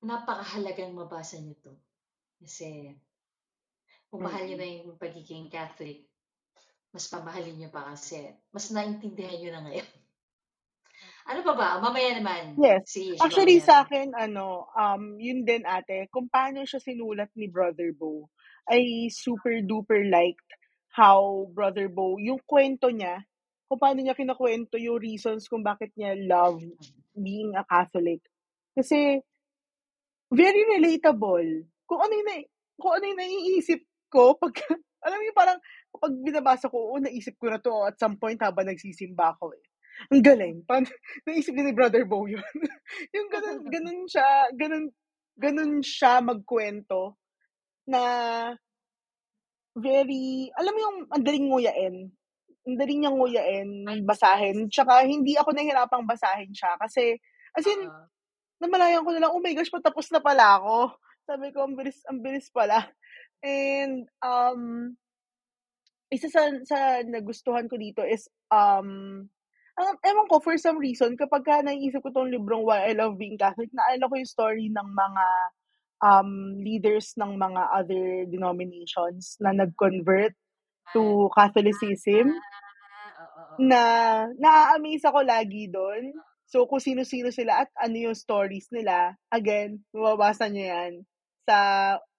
napakahalagang 0.00 0.96
mabasa 0.96 1.40
niyo 1.40 1.56
'to. 1.60 1.74
Kasi, 2.40 2.92
kung 4.08 4.24
mahal 4.24 4.48
niyo 4.48 4.56
na 4.56 4.68
yung 4.68 5.00
pagiging 5.00 5.52
Catholic, 5.52 6.08
mas 6.92 7.08
pamahalin 7.08 7.56
niyo 7.60 7.68
pa 7.72 7.92
kasi 7.92 8.32
mas 8.52 8.72
naintindihan 8.72 9.36
niyo 9.40 9.50
na 9.52 9.64
ngayon. 9.68 9.90
Ano 11.24 11.40
pa 11.40 11.52
ba? 11.56 11.68
Mamaya 11.80 12.20
naman. 12.20 12.52
Yes. 12.60 12.92
Si 12.92 13.16
Actually, 13.16 13.56
sa 13.64 13.88
akin, 13.88 14.12
ano, 14.12 14.68
um, 14.76 15.16
yun 15.16 15.48
din 15.48 15.64
ate, 15.64 16.12
kung 16.12 16.28
paano 16.28 16.60
siya 16.68 16.84
sinulat 16.84 17.32
ni 17.32 17.48
Brother 17.48 17.96
Bo, 17.96 18.28
ay 18.68 19.08
super 19.08 19.64
duper 19.64 20.04
liked 20.04 20.44
how 20.92 21.48
Brother 21.56 21.88
Bo, 21.88 22.20
yung 22.20 22.38
kwento 22.44 22.92
niya, 22.92 23.24
kung 23.66 23.80
paano 23.80 24.04
niya 24.04 24.12
kinakwento 24.14 24.76
yung 24.76 25.00
reasons 25.00 25.48
kung 25.48 25.64
bakit 25.64 25.90
niya 25.96 26.12
love 26.14 26.60
being 27.16 27.56
a 27.56 27.64
Catholic. 27.64 28.20
Kasi, 28.76 29.18
very 30.28 30.62
relatable 30.76 31.64
kung 31.88 32.00
ano 32.04 32.12
yung, 32.12 32.28
na- 32.28 32.50
kung 32.76 32.92
ano 33.00 33.04
yung 33.08 33.20
naiisip 33.20 33.80
ko 34.12 34.34
pag, 34.42 34.52
alam 35.04 35.16
mo 35.16 35.24
yung 35.24 35.38
parang, 35.38 35.58
pag 35.88 36.14
binabasa 36.20 36.68
ko, 36.68 36.92
oh, 36.92 37.00
naisip 37.00 37.40
ko 37.40 37.48
na 37.48 37.60
to 37.60 37.72
at 37.88 37.96
some 37.96 38.20
point 38.20 38.40
habang 38.44 38.68
nagsisimba 38.68 39.32
ako 39.36 39.56
eh. 39.56 39.63
Ang 40.12 40.22
galing. 40.22 40.56
Parang, 40.66 40.86
naisip 41.26 41.54
ni 41.54 41.72
Brother 41.72 42.04
Bo 42.04 42.26
yun. 42.28 42.42
yung 43.16 43.28
ganun, 43.30 43.58
ganun 43.74 44.00
siya, 44.08 44.28
ganun, 44.54 44.86
ganun 45.38 45.72
siya 45.80 46.20
magkwento 46.20 47.18
na 47.88 48.02
very, 49.74 50.48
alam 50.54 50.72
mo 50.72 50.80
yung 50.80 50.98
ang 51.10 51.24
daling 51.24 51.46
nguyain. 51.50 51.96
Ang 52.64 52.76
daling 52.80 52.98
niyang 53.04 53.18
nguyain, 53.18 53.68
basahin. 54.08 54.72
Tsaka 54.72 55.04
hindi 55.04 55.36
ako 55.36 55.52
nahihirapang 55.52 56.08
basahin 56.08 56.48
siya 56.54 56.80
kasi, 56.80 57.18
as 57.52 57.66
in, 57.68 57.84
uh-huh. 57.84 58.06
namalayan 58.62 59.04
ko 59.04 59.10
na 59.12 59.20
lang, 59.26 59.32
oh 59.34 59.42
my 59.42 59.52
gosh, 59.52 59.68
patapos 59.68 60.08
na 60.14 60.24
pala 60.24 60.56
ako. 60.62 60.96
Sabi 61.28 61.52
ko, 61.52 61.68
ang 61.68 61.76
bilis, 61.76 62.00
ang 62.08 62.20
bilis 62.24 62.48
pala. 62.48 62.88
And, 63.44 64.08
um, 64.24 64.94
isa 66.08 66.30
sa, 66.32 66.48
sa 66.64 67.04
nagustuhan 67.04 67.68
ko 67.68 67.76
dito 67.76 68.00
is, 68.00 68.30
um, 68.48 69.28
ang, 69.74 69.98
ewan 70.02 70.28
ko, 70.30 70.38
for 70.38 70.56
some 70.58 70.78
reason, 70.78 71.18
kapag 71.18 71.42
ka 71.42 71.62
naiisip 71.62 72.02
ko 72.02 72.10
tong 72.14 72.30
librong 72.30 72.62
Why 72.62 72.90
I 72.90 72.98
Love 72.98 73.18
Being 73.18 73.38
Catholic, 73.38 73.70
naalala 73.74 74.10
ko 74.10 74.14
yung 74.18 74.30
story 74.30 74.66
ng 74.70 74.88
mga 74.94 75.24
um, 76.04 76.30
leaders 76.58 77.14
ng 77.18 77.34
mga 77.34 77.62
other 77.74 78.04
denominations 78.30 79.38
na 79.42 79.50
nag-convert 79.50 80.34
to 80.94 81.26
Catholicism. 81.34 82.34
Ah, 82.34 83.52
na 83.54 83.80
na-amaze 84.34 85.06
ako 85.06 85.22
lagi 85.22 85.70
doon 85.70 86.10
So, 86.54 86.68
kung 86.68 86.80
sino-sino 86.80 87.32
sila 87.32 87.64
at 87.64 87.70
ano 87.80 87.96
yung 87.98 88.16
stories 88.16 88.68
nila, 88.68 89.16
again, 89.32 89.80
mababasa 89.90 90.46
nyo 90.46 90.64
yan 90.64 90.92
sa 91.48 91.56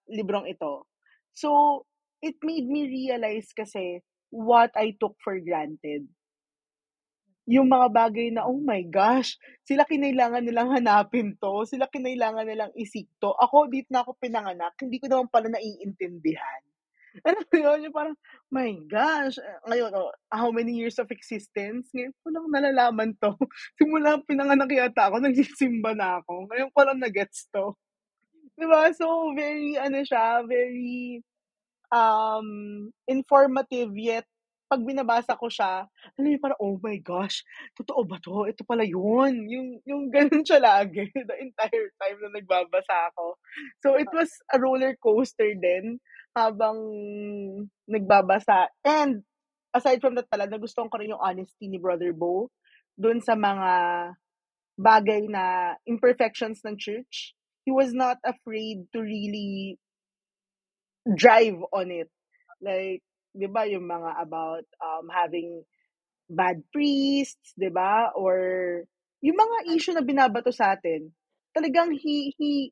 librong 0.09 0.49
ito. 0.49 0.89
So, 1.31 1.81
it 2.19 2.35
made 2.41 2.65
me 2.65 2.89
realize 2.89 3.53
kasi 3.53 4.01
what 4.33 4.73
I 4.73 4.97
took 4.97 5.15
for 5.21 5.37
granted. 5.39 6.09
Yung 7.45 7.69
mga 7.69 7.87
bagay 7.93 8.33
na, 8.33 8.49
oh 8.49 8.57
my 8.57 8.81
gosh, 8.89 9.37
sila 9.61 9.85
kinailangan 9.85 10.41
nilang 10.41 10.73
hanapin 10.73 11.37
to, 11.37 11.65
sila 11.69 11.85
kinailangan 11.85 12.45
nilang 12.49 12.73
isik 12.73 13.05
to. 13.21 13.33
Ako, 13.37 13.69
dito 13.69 13.89
na 13.93 14.01
ako 14.01 14.17
pinanganak, 14.17 14.73
hindi 14.81 14.97
ko 14.97 15.05
naman 15.09 15.29
pala 15.29 15.53
naiintindihan. 15.53 16.61
Alam 17.27 17.43
mo 17.47 17.55
yun, 17.55 17.79
yung 17.87 17.95
parang, 17.95 18.17
my 18.51 18.71
gosh, 18.89 19.39
ngayon, 19.69 19.91
oh, 19.95 20.11
how 20.27 20.51
many 20.51 20.75
years 20.75 20.99
of 20.99 21.07
existence? 21.13 21.87
Ngayon 21.95 22.11
ko 22.19 22.27
lang 22.33 22.45
nalalaman 22.51 23.15
to. 23.23 23.31
Simula 23.79 24.19
pinanganak 24.27 24.71
yata 24.73 25.07
ako, 25.07 25.23
nagsisimba 25.23 25.95
na 25.95 26.19
ako. 26.19 26.51
Ngayon 26.51 26.69
ko 26.75 26.79
lang 26.83 26.99
na-gets 26.99 27.47
to. 27.55 27.77
Diba? 28.59 28.91
So, 28.95 29.31
very, 29.31 29.79
ano 29.79 30.03
siya, 30.03 30.43
very 30.43 31.23
um, 31.91 32.47
informative 33.07 33.91
yet 33.95 34.27
pag 34.65 34.81
binabasa 34.81 35.37
ko 35.37 35.45
siya, 35.45 35.85
alam 36.17 36.25
mo 36.25 36.41
parang, 36.41 36.61
oh 36.61 36.77
my 36.81 36.97
gosh, 36.97 37.45
totoo 37.77 38.01
ba 38.01 38.17
to? 38.17 38.49
Ito 38.49 38.65
pala 38.65 38.81
yun. 38.81 39.45
Yung, 39.45 39.67
yung 39.85 40.03
ganun 40.15 40.41
siya 40.41 40.57
lagi 40.57 41.05
the 41.13 41.35
entire 41.37 41.89
time 42.01 42.17
na 42.21 42.29
nagbabasa 42.41 43.13
ako. 43.13 43.37
So, 43.85 43.93
it 43.95 44.09
was 44.09 44.29
a 44.49 44.57
roller 44.57 44.97
coaster 44.97 45.53
din 45.53 46.01
habang 46.33 46.77
nagbabasa. 47.85 48.73
And, 48.81 49.21
aside 49.69 50.01
from 50.01 50.17
that 50.17 50.29
pala, 50.33 50.49
nagustuhan 50.49 50.89
ko 50.89 50.97
rin 50.97 51.13
yung 51.13 51.21
honesty 51.21 51.69
ni 51.69 51.77
Brother 51.77 52.15
Bo 52.15 52.49
dun 52.97 53.21
sa 53.21 53.37
mga 53.37 53.71
bagay 54.81 55.29
na 55.29 55.75
imperfections 55.85 56.65
ng 56.65 56.75
church. 56.81 57.37
He 57.67 57.71
was 57.71 57.93
not 57.93 58.17
afraid 58.25 58.87
to 58.93 58.99
really 59.01 59.77
drive 61.05 61.57
on 61.69 61.91
it. 61.91 62.09
Like, 62.61 63.05
di 63.35 63.47
ba, 63.51 63.67
yung 63.67 63.85
mga 63.85 64.11
about 64.23 64.65
um, 64.79 65.05
having 65.11 65.61
bad 66.31 66.63
priests, 66.71 67.53
di 67.53 67.69
ba? 67.69 68.15
Or 68.15 68.35
yung 69.21 69.37
mga 69.37 69.57
issue 69.75 69.93
na 69.93 70.01
binabato 70.01 70.49
sa 70.49 70.73
atin, 70.73 71.11
talagang 71.51 71.93
he, 71.93 72.33
he, 72.39 72.71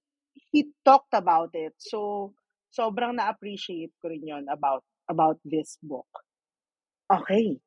he 0.50 0.72
talked 0.88 1.14
about 1.14 1.52
it. 1.54 1.76
So, 1.78 2.32
sobrang 2.74 3.20
na-appreciate 3.20 3.94
ko 4.02 4.10
rin 4.10 4.26
yon 4.26 4.46
about, 4.50 4.82
about 5.12 5.38
this 5.46 5.78
book. 5.84 6.10
Okay. 7.12 7.60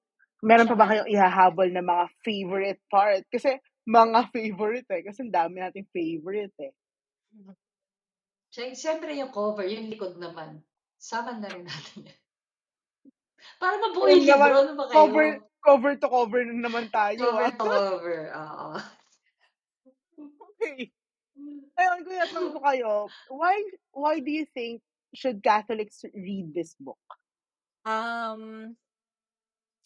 Meron 0.43 0.69
pa 0.69 0.76
ba 0.76 0.91
kayong 0.91 1.11
ihahabol 1.11 1.69
na 1.71 1.85
mga 1.85 2.05
favorite 2.25 2.83
part? 2.91 3.23
Kasi, 3.31 3.61
mga 3.87 4.21
favorite 4.35 4.88
eh. 4.91 5.03
Kasi 5.07 5.23
ang 5.23 5.35
dami 5.35 5.62
nating 5.62 5.87
favorite 5.95 6.57
eh. 6.59 6.75
Siyempre 8.50 9.15
yung 9.15 9.31
cover, 9.31 9.69
yung 9.69 9.93
likod 9.93 10.19
naman. 10.19 10.65
Sama 10.97 11.37
na 11.38 11.49
rin 11.53 11.65
natin 11.65 12.09
yan. 12.11 12.21
Para 13.57 13.75
mabuo 13.81 14.07
yung 14.11 14.25
libro, 14.26 14.55
ano 14.62 14.73
ba 14.76 14.85
kayo? 14.91 14.97
Cover, 14.97 15.26
cover 15.65 15.93
to 15.99 16.09
cover 16.09 16.41
na 16.45 16.57
naman 16.69 16.87
tayo. 16.93 17.19
Cover 17.19 17.47
ah. 17.47 17.55
to 17.55 17.65
cover, 17.65 18.19
oo. 18.35 18.69
Okay. 20.57 20.91
Ayun, 21.76 22.00
kuya, 22.09 22.25
tanong 22.33 22.57
ko 22.57 22.61
kayo, 22.65 22.93
why, 23.29 23.57
why 23.93 24.17
do 24.25 24.33
you 24.33 24.49
think 24.57 24.81
should 25.12 25.45
Catholics 25.45 26.05
read 26.17 26.57
this 26.57 26.73
book? 26.81 27.00
Um, 27.85 28.75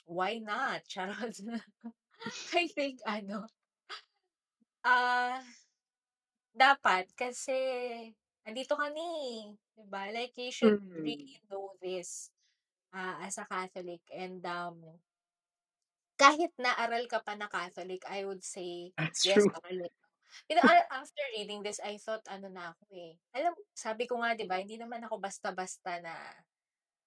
why 0.07 0.39
not? 0.39 0.87
Charot. 0.87 1.35
I 2.55 2.65
think, 2.71 3.03
ano, 3.03 3.51
ah, 4.87 5.43
dapat, 6.55 7.11
kasi, 7.19 7.57
andito 8.47 8.79
ka 8.79 8.89
ni, 8.95 9.51
diba? 9.75 10.15
Like, 10.15 10.35
you 10.39 10.55
should 10.55 10.79
Mm. 10.79 11.03
really 11.03 11.41
know 11.51 11.75
this 11.83 12.31
uh, 12.95 13.17
as 13.25 13.39
a 13.39 13.47
Catholic. 13.47 14.03
And, 14.13 14.43
um, 14.47 15.01
kahit 16.21 16.53
naaral 16.61 17.09
ka 17.09 17.25
pa 17.25 17.33
na 17.33 17.49
Catholic, 17.49 18.05
I 18.05 18.29
would 18.29 18.45
say, 18.45 18.93
That's 19.01 19.25
yes, 19.25 19.41
true. 19.41 19.49
aralin. 19.57 19.95
You 20.47 20.55
know, 20.55 20.69
after 20.93 21.25
reading 21.35 21.65
this, 21.65 21.83
I 21.83 21.99
thought, 21.99 22.23
ano 22.31 22.47
na 22.53 22.71
ako 22.71 22.85
eh. 22.95 23.19
Alam, 23.35 23.57
sabi 23.75 24.07
ko 24.07 24.21
nga, 24.23 24.37
di 24.37 24.47
ba, 24.47 24.63
hindi 24.63 24.79
naman 24.79 25.03
ako 25.03 25.19
basta-basta 25.19 25.99
na, 25.99 26.15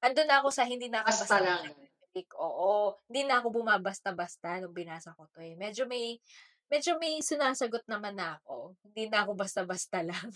andun 0.03 0.27
na 0.27 0.43
ako 0.43 0.49
sa 0.51 0.67
hindi 0.67 0.91
na 0.91 1.05
ako 1.05 1.09
Basta 1.13 1.23
basta 1.23 1.39
lang. 1.39 1.63
Catholic. 1.71 2.29
Oo, 2.35 2.99
hindi 3.07 3.21
na 3.23 3.39
ako 3.39 3.47
bumabasta-basta 3.63 4.59
nung 4.59 4.75
binasa 4.75 5.15
ko 5.15 5.29
to 5.31 5.39
eh. 5.39 5.55
Medyo 5.55 5.87
may, 5.87 6.19
medyo 6.67 6.99
may 6.99 7.21
sinasagot 7.23 7.85
naman 7.87 8.17
na 8.17 8.41
ako. 8.41 8.75
Hindi 8.83 9.07
na 9.07 9.23
ako 9.23 9.31
basta-basta 9.37 10.03
lang. 10.03 10.29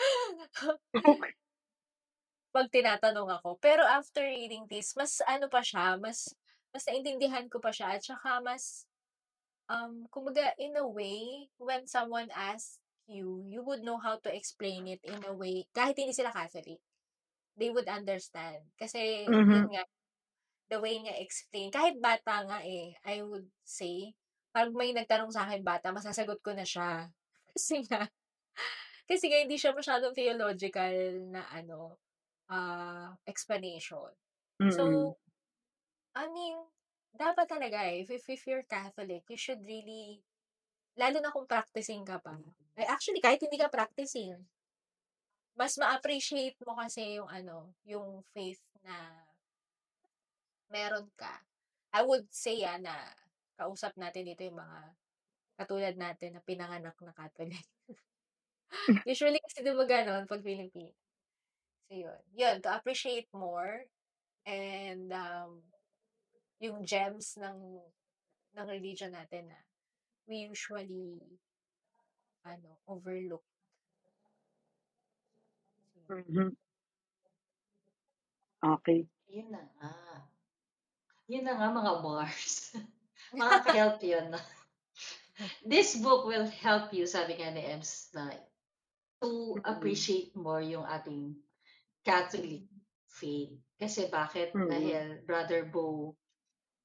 Pag 2.54 2.70
tinatanong 2.70 3.30
ako. 3.42 3.58
Pero 3.58 3.82
after 3.82 4.22
reading 4.22 4.64
this, 4.70 4.94
mas 4.94 5.18
ano 5.26 5.46
pa 5.50 5.60
siya, 5.66 5.98
mas 5.98 6.30
mas 6.70 6.84
naintindihan 6.86 7.46
ko 7.50 7.58
pa 7.58 7.70
siya 7.74 7.98
at 7.98 8.02
saka 8.06 8.38
mas 8.42 8.86
um 9.70 10.06
kumbaga 10.14 10.54
in 10.60 10.74
a 10.78 10.86
way 10.86 11.48
when 11.58 11.86
someone 11.90 12.28
asks 12.34 12.78
you, 13.10 13.42
you 13.46 13.60
would 13.66 13.82
know 13.84 13.98
how 14.00 14.16
to 14.22 14.30
explain 14.32 14.86
it 14.88 15.02
in 15.04 15.20
a 15.28 15.34
way 15.34 15.66
kahit 15.76 15.96
hindi 15.98 16.14
sila 16.16 16.32
Catholic. 16.34 16.80
They 17.58 17.70
would 17.74 17.88
understand. 17.90 18.70
Kasi 18.80 19.02
Mhm. 19.28 19.50
yun 19.50 19.74
nga 19.74 19.84
the 20.70 20.78
way 20.80 20.98
niya 21.00 21.16
explain. 21.22 21.70
Kahit 21.74 21.98
bata 22.00 22.44
nga 22.48 22.60
eh, 22.66 22.96
I 23.04 23.22
would 23.24 23.48
say, 23.64 24.14
pag 24.54 24.70
may 24.74 24.92
nagtanong 24.96 25.32
sa 25.34 25.46
akin 25.48 25.62
bata, 25.66 25.90
masasagot 25.94 26.40
ko 26.44 26.52
na 26.56 26.64
siya. 26.66 27.10
Kasi 27.54 27.84
nga, 27.88 28.08
kasi 29.08 29.24
nga 29.28 29.38
hindi 29.44 29.56
siya 29.60 29.76
masyadong 29.76 30.16
theological 30.16 30.94
na 31.32 31.44
ano, 31.52 32.00
ah 32.48 33.16
explanation. 33.24 34.12
Mm-mm. 34.60 34.72
So, 34.72 34.84
I 36.14 36.30
mean, 36.30 36.56
dapat 37.14 37.46
talaga 37.46 37.86
eh, 37.90 38.02
if, 38.02 38.10
if, 38.10 38.24
if 38.30 38.42
you're 38.46 38.66
Catholic, 38.66 39.22
you 39.30 39.38
should 39.38 39.62
really, 39.62 40.22
lalo 40.98 41.18
na 41.22 41.34
kung 41.34 41.46
practicing 41.46 42.02
ka 42.02 42.18
pa. 42.18 42.38
Ay, 42.74 42.86
actually, 42.86 43.22
kahit 43.22 43.42
hindi 43.42 43.58
ka 43.58 43.70
practicing, 43.70 44.34
mas 45.54 45.78
ma-appreciate 45.78 46.58
mo 46.66 46.74
kasi 46.74 47.18
yung 47.22 47.30
ano, 47.30 47.70
yung 47.86 48.26
faith 48.34 48.62
na 48.82 48.94
meron 50.70 51.06
ka. 51.14 51.42
I 51.94 52.02
would 52.02 52.26
say 52.34 52.66
ah, 52.66 52.78
na 52.82 52.94
kausap 53.54 53.94
natin 53.94 54.26
dito 54.26 54.42
yung 54.42 54.58
mga 54.58 54.78
katulad 55.54 55.94
natin 55.94 56.34
na 56.34 56.42
pinanganak 56.42 56.98
na 56.98 57.14
Catholic. 57.14 57.62
Usually 59.06 59.38
kasi 59.38 59.62
di 59.62 59.70
ba 59.70 59.86
ganon 59.86 60.26
pag 60.26 60.42
Pilipino. 60.42 61.03
So 61.94 62.00
yun. 62.02 62.18
Yun, 62.34 62.58
to 62.62 62.74
appreciate 62.74 63.30
more 63.30 63.86
and 64.42 65.12
um, 65.14 65.62
yung 66.58 66.82
gems 66.82 67.38
ng 67.38 67.78
ng 68.58 68.66
religion 68.66 69.14
natin 69.14 69.46
na 69.46 69.58
we 70.26 70.50
usually 70.50 71.22
ano, 72.42 72.82
overlook. 72.90 73.46
Mhm. 76.10 76.58
Okay. 78.58 79.06
Yun 79.30 79.54
na 79.54 79.62
nga. 79.78 79.94
Yun 81.30 81.46
na 81.46 81.54
nga 81.54 81.68
mga 81.70 81.92
Mars. 82.02 82.74
Makaka-help 83.38 84.02
yun. 84.02 84.34
This 85.62 85.94
book 85.94 86.26
will 86.26 86.50
help 86.50 86.90
you, 86.90 87.06
sabi 87.06 87.38
nga 87.38 87.54
ni 87.54 87.62
Ems, 87.62 88.10
na 88.18 88.34
to 89.22 89.58
Mm-mm. 89.58 89.62
appreciate 89.64 90.34
more 90.34 90.60
yung 90.62 90.84
ating 90.86 91.34
Catholic 92.04 92.68
faith. 93.08 93.56
Kasi 93.80 94.06
bakit? 94.12 94.52
Mm-mm. 94.54 94.70
Dahil 94.70 95.04
Brother 95.24 95.66
Bo 95.66 96.14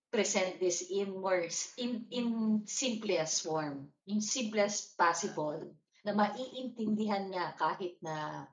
present 0.10 0.58
this 0.58 0.90
in 0.90 1.14
more 1.14 1.46
in 1.78 2.10
in 2.10 2.28
simplest 2.66 3.46
form, 3.46 3.94
in 4.10 4.26
simplest 4.26 4.98
possible 4.98 5.62
na 6.02 6.18
maiintindihan 6.18 7.30
nga 7.30 7.54
kahit 7.54 8.02
na 8.02 8.48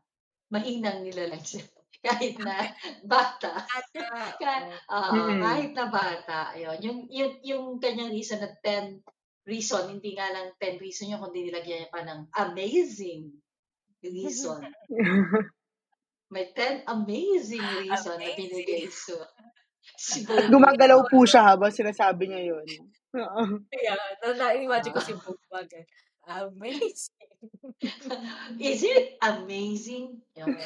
mahinang 0.52 1.00
nilalang 1.06 1.42
siya. 1.42 1.64
Kahit 2.06 2.38
na 2.38 2.70
bata. 3.02 3.66
Ata, 3.66 4.06
Ka- 4.38 4.68
oo. 4.68 4.94
Oo, 4.94 5.14
Mm-mm. 5.16 5.42
kahit 5.42 5.72
na 5.74 5.90
bata, 5.90 6.54
yun. 6.54 6.78
Yung, 6.78 6.98
yung, 7.10 7.32
yung 7.42 7.64
kanyang 7.82 8.14
reason 8.14 8.38
na 8.38 8.52
10 8.62 9.02
reason, 9.48 9.90
hindi 9.90 10.14
nga 10.14 10.30
lang 10.30 10.54
10 10.60 10.78
reason 10.78 11.10
yun, 11.10 11.18
kundi 11.18 11.48
nilagyan 11.48 11.82
niya 11.82 11.90
pa 11.90 12.06
ng 12.06 12.30
amazing 12.30 13.34
reason. 14.06 14.60
May 16.26 16.50
10 16.50 16.82
amazing 16.90 17.62
reason 17.86 18.18
na 18.18 18.34
binigay 18.34 18.90
so 18.90 19.14
si 19.94 20.26
Bobo. 20.26 20.42
Gumagalaw 20.50 21.06
po 21.06 21.22
siya 21.22 21.54
habang 21.54 21.70
sinasabi 21.70 22.26
niya 22.26 22.42
yun. 22.50 22.66
Na, 23.14 23.46
na-imagine 24.34 24.92
ko 24.92 25.00
si 25.00 25.14
Bugwag. 25.14 25.70
eh. 25.72 25.86
Amazing. 26.26 27.30
Is 28.58 28.82
it 28.82 29.14
amazing? 29.22 30.18
Yun. 30.34 30.58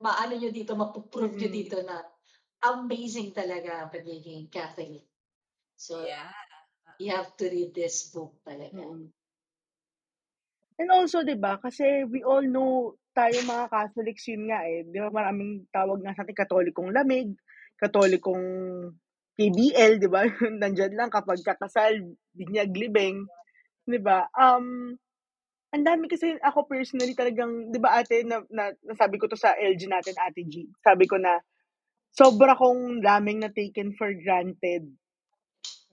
Maano 0.00 0.32
nyo 0.40 0.48
dito, 0.48 0.72
mapuprove 0.72 1.36
nyo 1.36 1.48
Mm-mm. 1.52 1.58
dito 1.60 1.78
na 1.84 2.00
amazing 2.64 3.36
talaga 3.36 3.84
ang 3.84 3.92
pagiging 3.92 4.48
Catholic. 4.48 5.04
So, 5.76 6.00
Yeah. 6.08 6.32
you 6.96 7.12
have 7.12 7.36
to 7.36 7.44
read 7.52 7.76
this 7.76 8.08
book 8.08 8.40
talaga. 8.40 8.80
Mm. 8.80 9.12
And 10.76 10.88
also, 10.92 11.24
'di 11.24 11.36
ba? 11.40 11.56
Kasi 11.60 12.04
we 12.08 12.20
all 12.24 12.44
know 12.44 12.96
tayo 13.16 13.36
mga 13.48 13.72
Catholics, 13.72 14.28
yun 14.28 14.52
nga 14.52 14.60
eh. 14.68 14.84
Di 14.84 15.00
ba 15.00 15.08
maraming 15.08 15.64
tawag 15.72 16.04
nga 16.04 16.12
sa 16.12 16.28
ating 16.28 16.36
katolikong 16.36 16.92
lamig, 16.92 17.32
katolikong 17.80 18.44
KBL, 19.40 19.96
di 19.96 20.08
ba? 20.12 20.28
Nandyan 20.60 20.92
lang 20.92 21.08
kapag 21.08 21.40
kakasal, 21.40 21.96
binyag 22.36 22.76
libeng, 22.76 23.24
di 23.88 23.96
ba? 23.96 24.28
Um, 24.36 24.92
ang 25.72 25.84
dami 25.84 26.12
kasi 26.12 26.36
ako 26.44 26.68
personally 26.68 27.16
talagang, 27.16 27.72
di 27.72 27.80
ba 27.80 27.96
ate, 27.96 28.24
na, 28.28 28.44
na, 28.52 28.72
nasabi 28.84 29.16
ko 29.16 29.28
to 29.28 29.36
sa 29.36 29.56
LG 29.56 29.88
natin, 29.88 30.16
ate 30.20 30.44
G, 30.44 30.68
sabi 30.84 31.08
ko 31.08 31.16
na, 31.16 31.40
sobra 32.12 32.56
kong 32.56 33.00
daming 33.00 33.44
na 33.44 33.52
taken 33.52 33.92
for 33.96 34.12
granted 34.16 34.88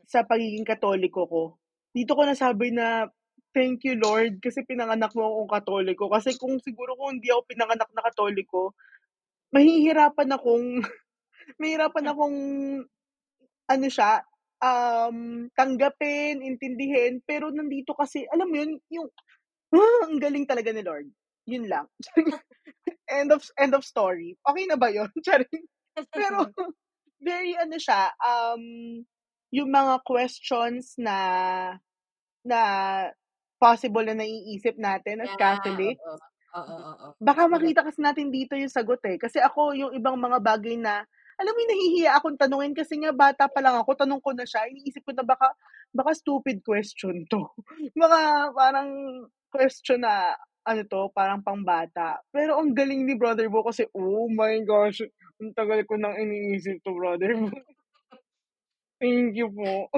sa 0.08 0.24
pagiging 0.24 0.64
katoliko 0.64 1.28
ko. 1.28 1.44
Dito 1.92 2.16
ko 2.16 2.24
nasabi 2.24 2.72
na, 2.72 3.08
thank 3.54 3.86
you 3.88 3.96
Lord 4.02 4.42
kasi 4.44 4.66
pinanganak 4.68 5.13
mo 5.16 5.30
akong 5.30 5.52
katoliko. 5.62 6.10
Kasi 6.12 6.36
kung 6.38 6.58
siguro 6.60 6.98
kung 6.98 7.18
hindi 7.18 7.30
ako 7.32 7.42
pinanganak 7.48 7.89
na 7.94 8.04
katoliko, 8.06 8.74
mahihirapan 9.54 10.30
akong, 10.34 10.68
mahihirapan 11.62 12.06
akong, 12.10 12.38
ano 13.70 13.88
siya, 13.88 14.22
um, 14.60 15.48
tanggapin, 15.56 16.44
intindihin, 16.44 17.22
pero 17.24 17.52
nandito 17.54 17.94
kasi, 17.96 18.28
alam 18.32 18.50
mo 18.50 18.56
yun, 18.60 18.72
yung, 18.92 19.08
ah, 19.76 20.00
ang 20.10 20.18
galing 20.20 20.46
talaga 20.48 20.72
ni 20.74 20.84
Lord. 20.84 21.08
Yun 21.48 21.68
lang. 21.68 21.88
end 23.12 23.32
of 23.36 23.44
end 23.60 23.76
of 23.76 23.84
story. 23.84 24.38
Okay 24.48 24.66
na 24.68 24.78
ba 24.80 24.89
yun? 24.89 25.10
Charing. 25.26 25.66
Pero, 26.12 26.50
very 27.22 27.56
ano 27.60 27.78
siya, 27.78 28.12
um, 28.24 28.63
yung 29.54 29.70
mga 29.70 30.02
questions 30.08 30.98
na, 30.98 31.18
na 32.44 32.60
possible 33.63 34.04
na 34.04 34.19
naiisip 34.19 34.76
natin 34.76 35.23
as 35.23 35.32
Yeah, 35.32 35.39
Catholic, 35.39 35.95
oo. 36.04 36.19
Oo, 36.54 36.76
oo, 36.86 37.08
baka 37.17 37.49
makita 37.49 37.82
kasi 37.82 37.97
natin 37.97 38.30
dito 38.30 38.54
yung 38.54 38.69
sagot 38.69 39.02
eh. 39.10 39.17
Kasi 39.17 39.41
ako, 39.41 39.73
yung 39.73 39.91
ibang 39.97 40.19
mga 40.21 40.38
bagay 40.38 40.78
na, 40.78 41.02
alam 41.41 41.49
mo 41.49 41.60
yung 41.65 41.71
nahihiya 41.73 42.12
akong 42.21 42.38
tanungin 42.38 42.78
kasi 42.78 43.02
nga 43.02 43.10
bata 43.10 43.49
pa 43.49 43.58
lang 43.58 43.73
ako, 43.82 43.97
tanong 43.97 44.21
ko 44.21 44.38
na 44.38 44.45
siya, 44.45 44.69
iniisip 44.69 45.02
ko 45.02 45.17
na 45.17 45.26
baka, 45.26 45.49
baka 45.89 46.13
stupid 46.13 46.62
question 46.62 47.26
to. 47.26 47.41
baka 48.02 48.54
parang 48.54 48.89
question 49.49 50.06
na, 50.06 50.38
ano 50.62 50.82
to, 50.86 51.10
parang 51.10 51.41
pangbata. 51.41 52.21
Pero 52.30 52.62
ang 52.62 52.69
galing 52.78 53.02
ni 53.02 53.17
Brother 53.17 53.49
Bo 53.49 53.65
kasi, 53.65 53.89
oh 53.97 54.30
my 54.30 54.62
gosh, 54.62 55.02
ang 55.41 55.58
tagal 55.58 55.82
ko 55.89 55.97
nang 55.97 56.13
iniisip 56.21 56.86
to, 56.86 56.93
Brother 56.93 57.34
Bo. 57.34 57.49
Thank 59.02 59.36
you 59.36 59.49
po. 59.49 59.89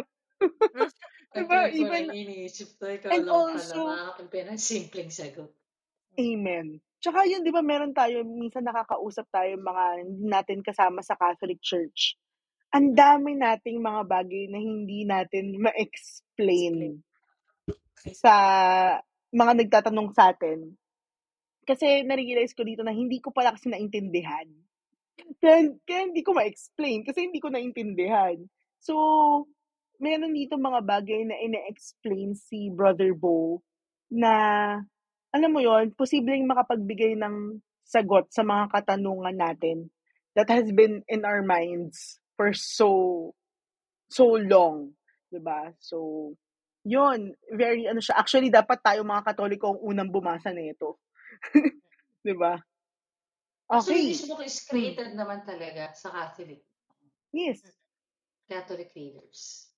Diba, 1.44 1.68
ko 1.68 1.76
even, 1.76 2.04
na 2.08 2.16
iniisip 2.16 2.70
to, 2.80 2.86
ikaw 2.88 3.10
and 3.12 3.26
lang 3.28 3.36
also, 3.36 3.82
pala 3.84 3.92
makakapagpira 3.92 4.50
ng 4.56 4.62
simpleng 4.62 5.12
sagot. 5.12 5.52
Amen. 6.16 6.80
Tsaka 7.04 7.28
yun, 7.28 7.44
di 7.44 7.52
ba, 7.52 7.60
meron 7.60 7.92
tayo, 7.92 8.24
minsan 8.24 8.64
nakakausap 8.64 9.28
tayo 9.30 9.60
mga 9.60 9.84
hindi 10.08 10.26
natin 10.26 10.60
kasama 10.64 11.04
sa 11.04 11.20
Catholic 11.20 11.60
Church. 11.60 12.16
Ang 12.74 12.96
dami 12.96 13.36
nating 13.38 13.80
mga 13.80 14.02
bagay 14.08 14.50
na 14.50 14.60
hindi 14.60 15.06
natin 15.06 15.60
ma-explain 15.60 17.00
sa 18.16 18.34
mga 19.30 19.54
nagtatanong 19.64 20.10
sa 20.16 20.34
atin. 20.34 20.74
Kasi 21.66 22.06
narealize 22.06 22.54
ko 22.54 22.62
dito 22.62 22.82
na 22.82 22.94
hindi 22.94 23.18
ko 23.20 23.34
pala 23.34 23.54
kasi 23.54 23.70
naintindihan. 23.70 24.48
Kaya, 25.40 25.72
kaya 25.88 26.02
hindi 26.10 26.22
ko 26.22 26.36
ma-explain 26.36 27.06
kasi 27.08 27.26
hindi 27.26 27.40
ko 27.40 27.50
naintindihan. 27.50 28.38
So, 28.80 28.94
meron 30.00 30.36
dito 30.36 30.56
mga 30.60 30.82
bagay 30.84 31.22
na 31.28 31.38
ine-explain 31.40 32.36
si 32.36 32.70
Brother 32.72 33.16
Bo 33.16 33.62
na 34.12 34.34
alam 35.36 35.52
mo 35.52 35.60
yon 35.60 35.92
posibleng 35.92 36.48
makapagbigay 36.48 37.20
ng 37.20 37.60
sagot 37.86 38.32
sa 38.32 38.42
mga 38.42 38.72
katanungan 38.72 39.36
natin 39.36 39.92
that 40.34 40.48
has 40.48 40.68
been 40.72 41.04
in 41.12 41.28
our 41.28 41.44
minds 41.44 42.20
for 42.36 42.52
so 42.52 43.32
so 44.12 44.36
long, 44.38 44.94
'di 45.32 45.42
ba? 45.42 45.76
So, 45.80 46.32
yon 46.86 47.34
very 47.52 47.88
ano 47.90 48.00
siya. 48.00 48.20
Actually, 48.20 48.54
dapat 48.54 48.80
tayo 48.84 49.04
mga 49.04 49.34
Katoliko 49.34 49.76
ang 49.76 49.82
unang 49.82 50.10
bumasa 50.12 50.52
nito. 50.52 51.02
'Di 52.24 52.36
ba? 52.36 52.60
Okay. 53.66 54.14
this 54.14 54.30
book 54.30 54.46
is 54.46 54.62
created 54.62 55.18
naman 55.18 55.42
talaga 55.42 55.90
sa 55.98 56.14
Catholic. 56.14 56.62
Yes. 57.34 57.66
Catholic 58.46 58.94
readers. 58.94 59.74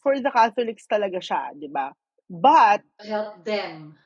For 0.00 0.16
the 0.16 0.32
Catholics 0.32 0.88
talaga 0.88 1.20
siya, 1.20 1.52
'di 1.52 1.68
ba? 1.68 1.92
But 2.30 2.84
help 3.00 3.44
them. 3.44 4.00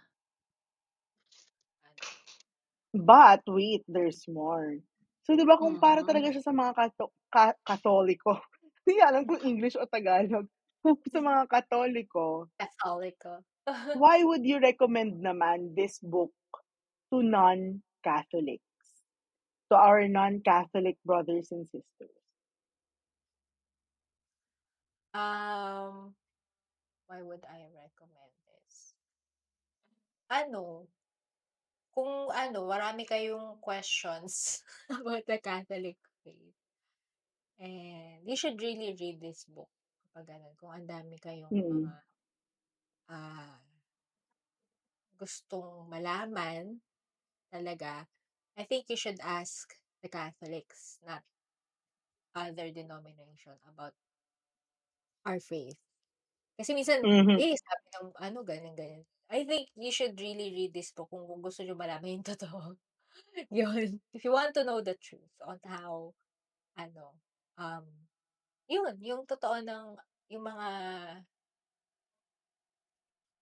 But 2.94 3.42
wait, 3.50 3.82
there's 3.90 4.22
more. 4.30 4.78
So, 5.26 5.34
di 5.34 5.42
ba, 5.42 5.58
kung 5.58 5.82
para 5.82 6.06
Mhm. 6.06 6.08
talaga 6.08 6.26
siya 6.30 6.44
sa 6.46 6.54
mga 6.54 6.72
kato- 6.78 7.14
ka- 7.26 7.58
katoliko, 7.66 8.38
hindi 8.86 9.02
alam 9.02 9.26
kung 9.26 9.42
English 9.42 9.74
o 9.74 9.82
Tagalog, 9.88 10.46
kung 10.78 10.94
sa 11.10 11.18
mga 11.18 11.42
katoliko, 11.50 12.46
Catholico. 12.54 13.42
why 13.98 14.22
would 14.22 14.46
you 14.46 14.62
recommend 14.62 15.18
naman 15.18 15.74
this 15.74 15.98
book 16.04 16.30
to 17.10 17.24
non-Catholics? 17.24 18.62
To 19.72 19.74
our 19.80 20.06
non-Catholic 20.06 21.00
brothers 21.02 21.50
and 21.50 21.66
sisters? 21.72 22.23
Um, 25.14 26.18
why 27.06 27.22
would 27.22 27.46
I 27.46 27.70
recommend 27.70 28.34
this? 28.50 28.98
Ano, 30.26 30.90
kung 31.94 32.34
ano, 32.34 32.66
marami 32.66 33.06
kayong 33.06 33.62
questions 33.62 34.66
about 34.90 35.22
the 35.30 35.38
Catholic 35.38 35.94
faith. 36.26 36.58
And 37.62 38.26
you 38.26 38.34
should 38.34 38.58
really 38.58 38.98
read 38.98 39.22
this 39.22 39.46
book. 39.46 39.70
Kapag 40.10 40.34
ganun, 40.34 40.58
kung 40.58 40.74
ang 40.74 40.86
dami 40.90 41.14
kayong 41.22 41.54
Mm. 41.54 41.86
mga 41.86 41.94
ah 43.14 43.62
gustong 45.14 45.86
malaman 45.86 46.82
talaga, 47.54 48.10
I 48.58 48.66
think 48.66 48.90
you 48.90 48.98
should 48.98 49.22
ask 49.22 49.70
the 50.02 50.10
Catholics, 50.10 50.98
not 51.06 51.22
other 52.34 52.74
denomination 52.74 53.54
about 53.70 53.94
our 55.26 55.40
faith. 55.40 55.78
Kasi 56.58 56.72
minsan, 56.76 57.02
Mhm. 57.02 57.40
eh, 57.40 57.54
sabi 57.58 57.84
ng 57.98 58.08
ano, 58.20 58.38
ganyan, 58.46 58.76
ganyan. 58.78 59.04
I 59.32 59.44
think 59.48 59.70
you 59.76 59.90
should 59.94 60.14
really 60.20 60.50
read 60.54 60.72
this 60.76 60.92
book 60.94 61.10
kung, 61.10 61.26
gusto 61.42 61.62
nyo 61.64 61.74
malaman 61.78 62.20
yung 62.22 62.26
totoo. 62.36 62.78
yun. 63.50 64.00
If 64.12 64.24
you 64.24 64.32
want 64.32 64.54
to 64.54 64.64
know 64.64 64.80
the 64.80 64.94
truth 64.94 65.32
on 65.42 65.58
how, 65.64 66.14
ano, 66.78 67.20
um, 67.58 67.86
yun, 68.68 68.98
yung 69.02 69.26
totoo 69.26 69.60
ng, 69.64 69.96
yung 70.32 70.44
mga, 70.44 70.68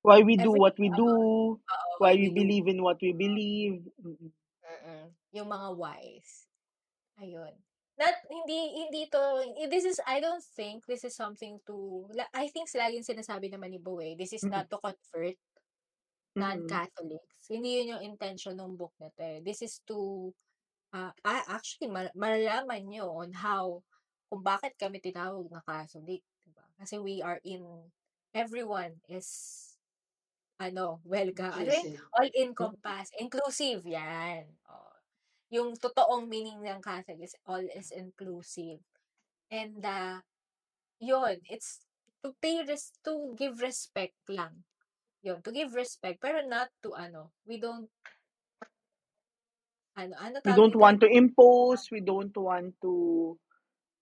Why 0.03 0.23
we 0.23 0.37
do 0.37 0.51
what 0.53 0.79
we 0.81 0.89
do, 0.91 1.61
oo, 1.73 1.95
why 1.99 1.99
why 1.99 2.15
we 2.21 2.29
we 2.29 2.31
do, 2.35 2.41
believe 2.41 2.67
in 2.67 2.83
what 2.83 2.99
we 3.01 3.13
believe. 3.13 3.85
Mm-mm. 4.05 4.33
mm 4.63 5.07
yung 5.33 5.49
mga 5.49 5.69
whys. 5.81 6.49
Ayun. 7.21 7.57
Not, 8.03 8.19
hindi, 8.27 8.61
hindi 8.83 9.07
to, 9.15 9.23
this 9.71 9.87
is, 9.87 10.03
I 10.03 10.19
don't 10.19 10.43
think 10.43 10.83
this 10.91 11.07
is 11.07 11.15
something 11.15 11.63
to, 11.71 12.11
I 12.35 12.51
think 12.51 12.67
laging 12.75 13.07
sinasabi 13.07 13.47
naman 13.47 13.71
ni 13.71 13.79
Boe, 13.79 14.19
this 14.19 14.35
is 14.35 14.43
not 14.43 14.67
to 14.75 14.83
convert 14.83 15.39
non-Catholics. 16.35 17.47
Hindi 17.47 17.79
yun 17.79 17.95
yung 17.95 18.03
intention 18.11 18.59
ng 18.59 18.75
book 18.75 18.91
na 18.99 19.07
to. 19.15 19.23
eh. 19.23 19.39
This 19.45 19.63
is 19.63 19.79
to, 19.87 20.33
uh, 20.91 21.15
actually, 21.47 21.93
mal- 21.93 22.11
malalaman 22.19 22.91
nyo 22.91 23.23
on 23.23 23.31
how, 23.39 23.85
kung 24.33 24.43
bakit 24.43 24.75
kami 24.81 24.99
tinawag 24.99 25.47
na 25.53 25.63
Catholic. 25.63 26.25
Diba? 26.43 26.65
Kasi 26.81 26.97
we 26.99 27.21
are 27.21 27.39
in, 27.45 27.63
everyone 28.33 28.99
is, 29.07 29.29
ano, 30.59 30.99
welcome. 31.05 31.53
Ano 31.53 31.69
yun? 31.69 31.95
Inclusive. 31.95 32.09
All 32.17 32.31
encompass. 32.35 33.07
Inclusive, 33.21 33.81
yan. 33.85 34.49
Oh. 34.67 34.92
Yung 35.53 35.77
totoong 35.77 36.27
meaning 36.27 36.59
ng 36.65 36.81
Catholic 36.83 37.21
is 37.23 37.37
all 37.47 37.63
is 37.77 37.93
inclusive. 37.93 38.81
And, 39.53 39.85
uh, 39.85 40.21
yun, 41.01 41.39
it's 41.47 41.85
to 42.25 42.35
pay, 42.43 42.65
res- 42.67 42.97
to 43.05 43.35
give 43.39 43.61
respect 43.61 44.17
lang 44.29 44.65
yun, 45.23 45.41
to 45.43 45.51
give 45.55 45.75
respect, 45.75 46.19
pero 46.21 46.43
not 46.47 46.69
to 46.83 46.95
ano, 46.95 47.31
we 47.47 47.57
don't, 47.59 47.89
ano, 49.97 50.15
ano 50.19 50.39
We 50.45 50.53
don't 50.53 50.75
dito? 50.75 50.79
want 50.79 51.01
to 51.01 51.07
impose, 51.09 51.91
we 51.91 52.01
don't 52.01 52.37
want 52.37 52.75
to, 52.83 53.39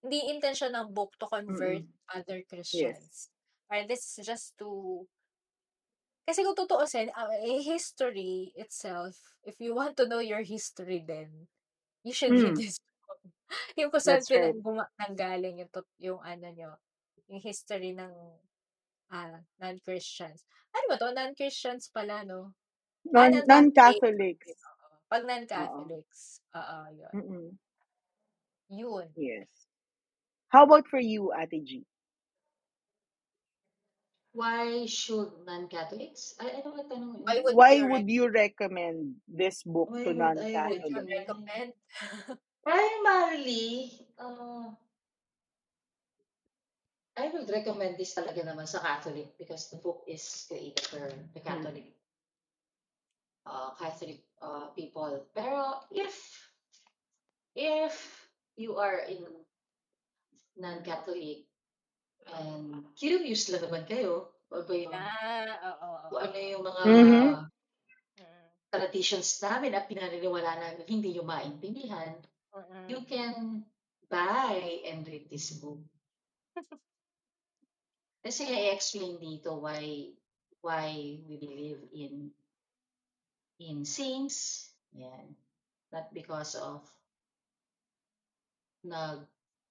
Hindi 0.03 0.21
intention 0.33 0.73
ng 0.77 0.93
book 0.97 1.13
to 1.21 1.27
convert 1.29 1.85
Mm-mm. 1.85 1.87
other 2.17 2.43
yes. 2.73 2.99
Christians. 3.01 3.31
Or 3.71 3.87
this 3.87 4.19
is 4.19 4.27
just 4.27 4.57
to, 4.59 5.07
kasi 6.27 6.41
kung 6.47 6.57
tutuusin, 6.59 7.11
uh, 7.15 7.31
eh, 7.43 7.61
history 7.63 8.53
itself, 8.57 9.17
if 9.45 9.57
you 9.61 9.75
want 9.75 9.97
to 9.99 10.07
know 10.09 10.21
your 10.23 10.43
history 10.45 11.03
then, 11.05 11.49
you 12.07 12.13
should 12.15 12.37
read 12.39 12.55
Mm, 12.55 12.57
this 12.57 12.79
book. 12.81 13.21
yung 13.81 13.91
kung 13.93 14.03
saan 14.03 14.23
right. 14.31 14.57
nanggaling 15.01 15.57
yung, 15.65 15.71
yung 15.99 16.21
ano 16.23 16.47
nyo, 16.55 16.71
yung 17.29 17.43
history 17.43 17.93
ng 17.97 18.13
ah 19.11 19.43
non-Christians. 19.61 20.47
Ano 20.75 20.85
ba 20.91 20.97
to? 20.99 21.11
Non-Christians 21.15 21.91
pala, 21.93 22.23
no? 22.27 22.55
Ah, 23.15 23.29
Non, 23.29 23.31
non-Catholic. 23.31 24.39
non-Catholics. 24.47 24.53
Pag 25.11 25.23
non-Catholics. 25.27 26.41
Oo, 26.55 26.79
yun. 26.95 27.15
Mm-mm. 27.15 27.59
Yun. 28.71 29.09
Yes. 29.17 29.49
How 30.49 30.65
about 30.65 30.87
for 30.89 31.01
you, 31.01 31.33
Ate 31.33 31.65
G? 31.65 31.87
Why 34.33 34.87
should 34.87 35.43
non-Catholics? 35.47 36.39
I, 36.39 36.63
ano 36.63 36.71
ka 36.79 36.83
tanong? 36.87 37.27
Why 37.27 37.43
would 37.43 37.55
Why 37.55 37.73
you 37.75 37.87
would 37.91 38.07
you 38.09 38.31
recommend 38.31 39.19
this 39.27 39.63
book 39.67 39.91
Why 39.91 40.07
to 40.07 40.15
would 40.15 40.39
I 40.39 40.63
would 40.71 40.87
you 40.87 41.03
non-Catholics? 41.03 41.11
recommend? 41.11 41.71
Primarily, 42.63 43.91
uh, 44.19 44.71
I 47.19 47.27
would 47.35 47.51
recommend 47.51 47.99
this 47.99 48.15
talaga 48.15 48.47
naman 48.47 48.71
sa 48.71 48.79
Catholic 48.79 49.35
because 49.35 49.67
the 49.69 49.83
book 49.83 50.07
is 50.07 50.23
created 50.47 50.87
for 50.87 51.03
the 51.35 51.43
Catholic 51.43 51.91
uh, 53.51 53.75
Catholic 53.75 54.23
uh, 54.39 54.71
people. 54.79 55.27
Pero 55.35 55.83
if 55.91 56.15
if 57.59 57.95
you 58.55 58.79
are 58.79 59.03
in 59.11 59.27
non-Catholic 60.57 61.50
and 62.29 62.85
curious 62.95 63.49
lang 63.49 63.65
naman 63.65 63.85
kayo, 63.89 64.33
ano 64.53 64.63
ba 64.67 64.75
yung, 64.77 64.95
Ah, 64.95 65.47
oo, 65.71 65.89
oo. 65.89 66.09
kung 66.11 66.21
ano 66.21 66.37
yung 66.39 66.65
mga 66.65 66.85
Mhm. 66.87 67.25
Mm, 68.21 68.47
traditions 68.71 69.43
namin 69.43 69.75
at 69.75 69.89
pinaniniwala 69.91 70.53
namin 70.59 70.87
hindi 70.87 71.11
nyo 71.17 71.25
maintindihan, 71.27 72.15
mm, 72.55 72.87
you 72.91 73.03
can 73.07 73.65
buy 74.11 74.59
and 74.87 75.07
read 75.07 75.27
this 75.31 75.51
book. 75.59 75.81
Kasi 78.25 78.45
i-explain 78.47 79.17
dito 79.17 79.57
why 79.59 80.13
why 80.61 80.93
we 81.25 81.35
believe 81.41 81.81
in 81.97 82.31
in 83.59 83.85
saints. 83.85 84.71
Yan. 84.93 85.37
Not 85.93 86.13
because 86.13 86.55
of 86.55 86.85
nag 88.85 89.25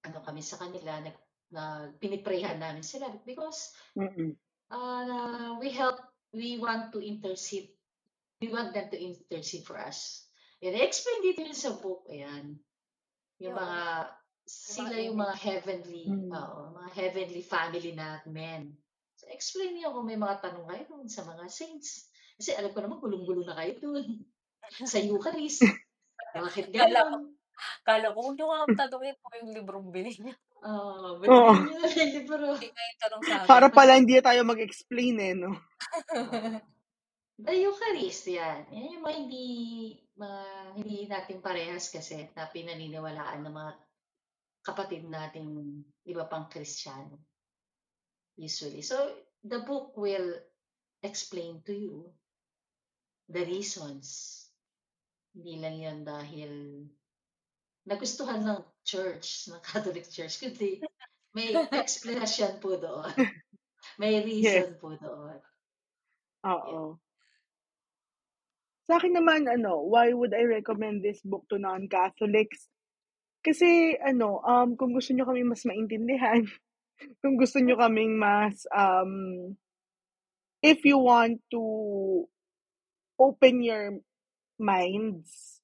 ano 0.06 0.18
kami 0.24 0.42
sa 0.42 0.58
kanila, 0.58 0.98
nag, 1.04 1.18
nag 1.50 1.98
piniprehan 1.98 2.62
namin 2.62 2.86
sila 2.86 3.10
because 3.26 3.74
Mm-mm. 3.98 4.38
uh, 4.70 5.58
we 5.58 5.74
help, 5.74 5.98
we 6.34 6.62
want 6.62 6.94
to 6.94 7.02
intercede, 7.02 7.74
we 8.42 8.54
want 8.54 8.74
them 8.74 8.90
to 8.94 8.98
intercede 8.98 9.66
for 9.66 9.78
us. 9.82 10.30
And 10.62 10.76
explain 10.76 11.24
dito 11.24 11.42
yun 11.42 11.56
sa 11.58 11.74
book, 11.80 12.06
ayan. 12.12 12.60
Yung 13.40 13.56
mga, 13.56 14.12
sila 14.46 14.96
yung 15.00 15.18
mga 15.18 15.36
heavenly, 15.40 16.06
Mm. 16.10 16.30
oo, 16.36 16.60
mga 16.76 16.90
heavenly 16.94 17.44
family 17.46 17.96
namin. 17.96 18.76
So 19.16 19.28
explain 19.32 19.76
niyo 19.76 19.96
kung 19.96 20.08
may 20.08 20.20
mga 20.20 20.44
tanong 20.44 20.68
kayo 20.68 20.84
dun 20.88 21.08
sa 21.08 21.24
mga 21.24 21.48
saints. 21.48 22.12
Kasi 22.36 22.56
alam 22.56 22.72
ko 22.72 22.80
naman, 22.84 23.00
gulong-gulo 23.04 23.44
na 23.48 23.56
kayo 23.56 23.74
dun. 23.80 24.24
sa 24.92 25.00
Eucharist. 25.02 25.66
Bakit 26.36 26.70
gano'n? 26.70 27.39
Kala 27.88 28.14
ko, 28.14 28.18
huwag 28.24 28.36
niyo 28.36 28.46
nga 28.50 28.58
akong 28.64 28.80
tanungin 28.80 29.18
kung 29.20 29.36
yung 29.40 29.52
librong 29.56 29.88
binili 29.90 30.20
niyo. 30.20 30.36
Ah, 30.60 31.16
ba't 31.16 31.30
Oo. 31.32 31.52
ganyan 31.56 31.96
yung 31.96 32.14
libro? 32.20 32.46
Hindi 32.60 32.68
nga 32.68 32.84
yung 32.84 33.00
tanong 33.00 33.22
sa 33.24 33.34
akin. 33.40 33.48
Para 33.48 33.68
pala 33.72 33.96
hindi 33.96 34.16
tayo 34.20 34.42
mag-explain 34.44 35.16
eh, 35.24 35.34
no? 35.36 35.52
The 37.40 37.56
Eucharist, 37.56 38.28
yan. 38.28 38.68
Yan 38.68 39.00
yung 39.00 39.04
mga 39.08 39.16
hindi, 39.16 39.46
mga 40.20 40.42
hindi 40.76 40.98
natin 41.08 41.40
parehas 41.40 41.88
kasi 41.88 42.28
na 42.36 42.52
pinaniniwalaan 42.52 43.48
ng 43.48 43.56
mga 43.56 43.72
kapatid 44.60 45.08
nating 45.08 45.80
iba 46.04 46.28
pang 46.28 46.52
Kristiyano. 46.52 47.16
Usually. 48.36 48.84
So, 48.84 49.00
the 49.48 49.64
book 49.64 49.96
will 49.96 50.36
explain 51.00 51.64
to 51.64 51.72
you 51.72 52.12
the 53.32 53.48
reasons. 53.48 54.36
Hindi 55.32 55.64
lang 55.64 55.76
yan 55.80 56.00
dahil 56.04 56.52
nagustuhan 57.90 58.46
ng 58.46 58.62
church, 58.86 59.28
ng 59.50 59.60
Catholic 59.66 60.06
Church, 60.06 60.38
kundi 60.38 60.78
may 61.34 61.54
explanation 61.74 62.62
po 62.62 62.78
doon. 62.78 63.10
May 64.00 64.20
reason 64.24 64.76
po 64.80 64.96
doon. 64.96 65.40
Oo. 66.48 67.00
Sa 68.88 68.96
akin 68.96 69.16
naman, 69.16 69.48
ano, 69.48 69.84
why 69.88 70.12
would 70.12 70.32
I 70.32 70.48
recommend 70.48 71.04
this 71.04 71.20
book 71.24 71.48
to 71.52 71.60
non-Catholics? 71.60 72.68
Kasi, 73.44 73.96
ano, 74.00 74.40
um, 74.44 74.76
kung 74.76 74.96
gusto 74.96 75.12
nyo 75.16 75.28
kami 75.28 75.48
mas 75.48 75.64
maintindihan, 75.64 76.44
kung 77.24 77.36
gusto 77.40 77.60
nyo 77.60 77.76
kaming 77.80 78.20
mas, 78.20 78.68
um, 78.72 79.56
if 80.64 80.84
you 80.84 81.00
want 81.00 81.40
to 81.52 81.64
open 83.20 83.64
your 83.64 84.00
minds 84.60 85.59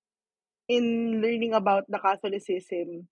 in 0.69 1.17
learning 1.21 1.53
about 1.53 1.85
the 1.89 1.99
Catholicism, 2.01 3.05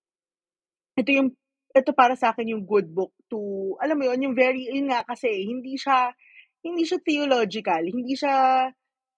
ito 0.98 1.10
yung, 1.10 1.30
ito 1.74 1.92
para 1.94 2.14
sa 2.14 2.34
akin 2.34 2.54
yung 2.54 2.64
good 2.66 2.90
book 2.90 3.14
to, 3.30 3.74
alam 3.82 3.98
mo 3.98 4.10
yun, 4.10 4.30
yung 4.30 4.36
very, 4.38 4.70
yun 4.70 4.90
nga 4.90 5.02
kasi, 5.06 5.30
hindi 5.46 5.78
siya, 5.78 6.14
hindi 6.62 6.86
siya 6.86 7.02
theological, 7.02 7.84
hindi 7.84 8.14
siya, 8.14 8.68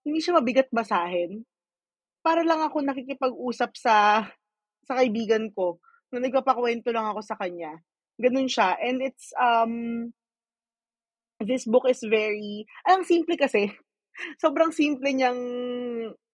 hindi 0.03 0.19
siya 0.19 0.39
mabigat 0.39 0.69
basahin. 0.71 1.43
Para 2.23 2.41
lang 2.41 2.63
ako 2.63 2.81
nakikipag-usap 2.81 3.71
sa, 3.77 4.25
sa 4.87 4.93
kaibigan 4.97 5.51
ko, 5.51 5.77
na 6.15 6.23
nagpapakwento 6.23 6.95
lang 6.95 7.11
ako 7.11 7.21
sa 7.21 7.35
kanya. 7.35 7.75
Ganun 8.15 8.47
siya. 8.47 8.79
And 8.79 9.03
it's, 9.03 9.35
um, 9.35 9.73
this 11.43 11.67
book 11.67 11.85
is 11.91 11.99
very, 12.07 12.63
ang 12.87 13.03
simple 13.03 13.35
kasi, 13.35 13.75
sobrang 14.39 14.71
simple 14.71 15.11
niyang, 15.11 15.41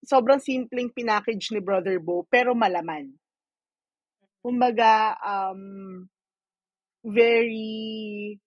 sobrang 0.02 0.40
simpleng 0.42 0.90
pinackage 0.90 1.50
ni 1.52 1.60
Brother 1.60 1.98
Bo, 1.98 2.26
pero 2.26 2.54
malaman. 2.54 3.10
Kumbaga, 4.42 5.14
um, 5.22 6.06
very 7.02 8.38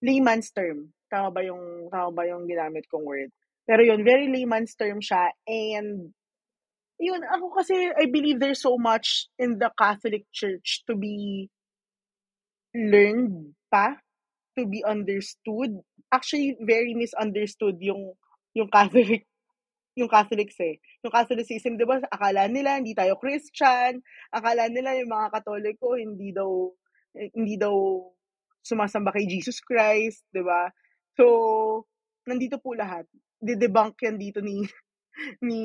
layman's 0.00 0.52
term. 0.52 0.92
Tama 1.08 1.28
ba 1.32 1.40
yung, 1.44 1.88
tama 1.92 2.10
ba 2.12 2.22
yung 2.28 2.48
ginamit 2.48 2.88
kong 2.88 3.04
word? 3.04 3.30
Pero 3.68 3.84
yun, 3.84 4.04
very 4.04 4.28
layman's 4.28 4.74
term 4.74 5.00
siya. 5.00 5.32
And, 5.46 6.12
yun, 7.00 7.22
ako 7.24 7.52
kasi, 7.56 7.92
I 7.96 8.08
believe 8.08 8.40
there's 8.40 8.60
so 8.60 8.76
much 8.76 9.28
in 9.38 9.56
the 9.60 9.70
Catholic 9.78 10.24
Church 10.32 10.84
to 10.88 10.96
be 10.96 11.48
learned 12.74 13.54
pa, 13.70 14.00
to 14.58 14.66
be 14.66 14.84
understood. 14.84 15.80
Actually, 16.12 16.56
very 16.60 16.92
misunderstood 16.92 17.80
yung, 17.80 18.16
yung 18.56 18.68
Catholic 18.70 19.26
yung 19.96 20.08
Catholics 20.08 20.56
eh. 20.60 20.80
Yung 21.04 21.12
Catholicism, 21.12 21.76
di 21.76 21.84
ba, 21.84 22.00
akala 22.08 22.48
nila 22.48 22.80
hindi 22.80 22.96
tayo 22.96 23.20
Christian, 23.20 24.00
akala 24.32 24.68
nila 24.72 24.96
yung 24.96 25.12
mga 25.12 25.28
Katoliko 25.36 25.96
hindi 26.00 26.32
daw 26.32 26.72
eh, 27.16 27.28
hindi 27.36 27.60
daw 27.60 28.00
sumasamba 28.64 29.12
kay 29.12 29.28
Jesus 29.28 29.60
Christ, 29.60 30.24
di 30.32 30.40
ba? 30.40 30.70
So, 31.18 31.84
nandito 32.24 32.56
po 32.56 32.72
lahat. 32.72 33.04
Didebunk 33.42 34.00
yan 34.00 34.16
dito 34.16 34.40
ni 34.40 34.64
ni 35.48 35.62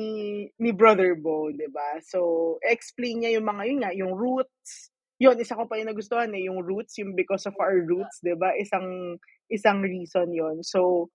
ni 0.60 0.70
Brother 0.76 1.16
Bo, 1.16 1.48
'di 1.48 1.72
ba? 1.72 1.96
So, 2.04 2.56
explain 2.60 3.24
niya 3.24 3.40
yung 3.40 3.48
mga 3.48 3.62
yun 3.64 3.80
nga, 3.80 3.92
yung 3.96 4.12
roots. 4.12 4.92
Yun, 5.18 5.40
isa 5.40 5.56
ko 5.58 5.66
pa 5.66 5.80
yung 5.80 5.90
nagustuhan 5.90 6.30
eh, 6.36 6.46
yung 6.46 6.60
roots, 6.62 7.00
yung 7.00 7.16
because 7.16 7.48
of 7.48 7.56
our 7.56 7.80
roots, 7.80 8.20
'di 8.20 8.36
ba? 8.36 8.52
Isang 8.60 9.16
isang 9.48 9.80
reason 9.80 10.28
yon. 10.34 10.60
So, 10.60 11.08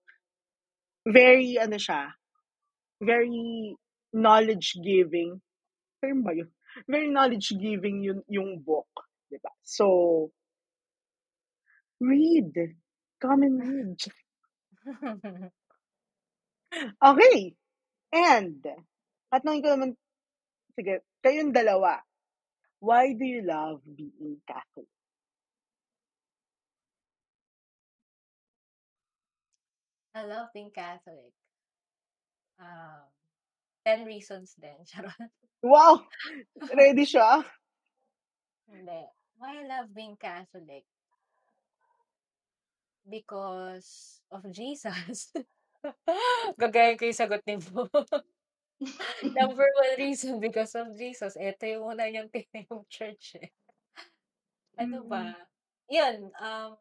very 1.06 1.56
ano 1.60 1.76
siya, 1.80 2.12
very 3.02 3.76
knowledge 4.14 4.76
giving. 4.84 5.40
Term 6.02 6.22
ba 6.24 6.32
yun? 6.36 6.50
Very 6.88 7.08
knowledge 7.10 7.54
giving 7.60 8.02
yun 8.04 8.20
yung 8.28 8.60
book, 8.62 8.88
'di 9.30 9.38
ba? 9.42 9.52
So, 9.64 10.30
read. 12.00 12.52
Come 13.22 13.42
and 13.48 13.58
read. 13.60 14.00
Okay. 17.02 17.54
And, 18.14 18.62
at 19.32 19.42
nang 19.44 19.62
ko 19.62 19.74
naman, 19.74 19.98
sige, 20.78 21.02
kayong 21.22 21.50
dalawa, 21.54 22.00
why 22.80 23.12
do 23.18 23.26
you 23.26 23.42
love 23.42 23.82
being 23.84 24.38
Catholic? 24.46 24.93
I 30.14 30.22
love 30.24 30.54
being 30.54 30.70
Catholic. 30.70 31.34
Um, 32.58 33.02
10 33.84 34.06
reasons 34.06 34.54
din. 34.54 34.78
Charot. 34.88 35.30
Wow! 35.60 36.06
Ready 36.70 37.02
siya? 37.02 37.42
Hindi. 38.70 39.02
Why 39.36 39.60
I 39.60 39.66
love 39.66 39.90
being 39.90 40.14
Catholic? 40.14 40.86
Because 43.04 44.22
of 44.30 44.46
Jesus. 44.54 45.34
Gagayan 46.62 46.96
ko 46.96 47.10
yung 47.10 47.20
sagot 47.20 47.42
ni 47.44 47.60
Bo. 47.60 47.90
Number 49.38 49.66
one 49.68 49.94
reason 49.98 50.40
because 50.40 50.72
of 50.78 50.94
Jesus. 50.96 51.36
Ito 51.36 51.64
yung 51.66 51.84
una 51.90 52.08
niyang 52.08 52.30
tinayong 52.32 52.86
church 52.88 53.36
eh. 53.42 53.50
Ano 54.78 55.04
ba? 55.04 55.36
Yun, 55.90 56.32
um, 56.40 56.74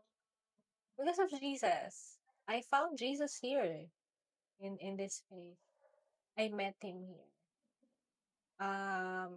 because 0.95 1.19
of 1.19 1.29
Jesus. 1.35 2.12
I 2.47 2.61
found 2.61 2.97
Jesus 2.97 3.39
here 3.39 3.87
in 4.59 4.77
in 4.77 4.97
this 4.97 5.23
faith. 5.29 5.59
I 6.37 6.49
met 6.49 6.75
him 6.81 7.05
here. 7.05 7.33
um, 8.63 9.33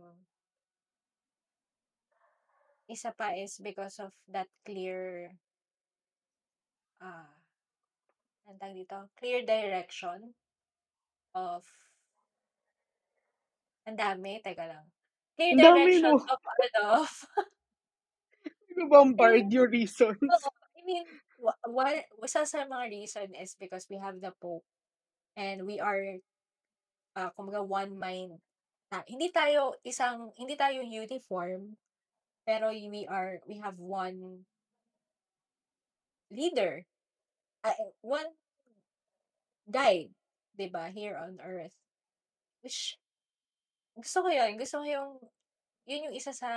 isa 2.87 3.11
pa 3.11 3.35
is 3.35 3.59
because 3.59 3.99
of 3.99 4.15
that 4.31 4.47
clear 4.63 5.31
ah, 7.03 7.29
anong 8.47 8.59
tawag 8.63 8.79
dito? 8.79 8.99
Clear 9.19 9.43
direction 9.43 10.35
of 11.35 11.67
ang 13.87 13.99
dami, 13.99 14.43
teka 14.43 14.67
lang. 14.67 14.87
Clear 15.39 15.55
Ang 15.55 15.63
direction 15.63 16.15
of 16.15 16.41
ano, 16.67 16.85
of 17.03 17.11
Bombard 18.91 19.49
your 19.51 19.69
reasons. 19.71 20.21
I 20.21 20.81
mean, 20.85 21.07
wa- 21.39 21.61
one, 21.67 22.03
isa 22.25 22.45
sa 22.47 22.67
mga 22.67 22.87
reason 22.91 23.29
is 23.37 23.57
because 23.59 23.87
we 23.91 23.97
have 23.99 24.21
the 24.21 24.33
Pope 24.41 24.65
and 25.37 25.67
we 25.67 25.81
are, 25.81 26.21
uh, 27.17 27.31
kumbaga, 27.37 27.65
one 27.65 27.99
mind. 27.99 28.41
Ta- 28.91 29.07
hindi 29.09 29.31
tayo 29.31 29.75
isang, 29.83 30.33
hindi 30.39 30.55
tayo 30.57 30.83
uniform, 30.83 31.77
pero 32.47 32.71
we 32.71 33.07
are, 33.11 33.43
we 33.47 33.59
have 33.59 33.79
one 33.79 34.47
leader, 36.31 36.87
uh, 37.67 37.91
one 38.03 38.35
guide, 39.67 40.15
'di 40.55 40.71
ba, 40.71 40.91
here 40.95 41.19
on 41.19 41.39
earth. 41.43 41.75
Which, 42.63 42.99
gusto 43.99 44.27
ko 44.27 44.29
yun. 44.31 44.55
Gusto 44.59 44.83
ko 44.83 44.87
yung, 44.87 45.11
yun 45.87 46.11
yung 46.11 46.17
isa 46.17 46.31
sa, 46.35 46.51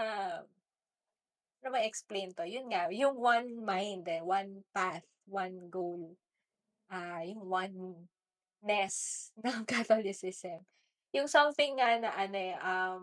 ano 1.59 1.75
ba 1.75 1.83
explain 1.83 2.31
to? 2.35 2.47
Yun 2.47 2.71
nga, 2.71 2.87
yung 2.91 3.19
one 3.19 3.59
mind, 3.59 4.07
eh, 4.07 4.23
one 4.23 4.63
path, 4.71 5.03
one 5.27 5.67
goal, 5.67 6.15
ah 6.89 7.21
yung 7.21 7.43
oneness 7.45 9.29
ng 9.45 9.67
Catholicism. 9.67 10.63
Yung 11.11 11.27
something 11.27 11.77
nga 11.77 11.99
na 11.99 12.11
ano 12.15 12.37
eh, 12.37 12.55
um, 12.63 12.99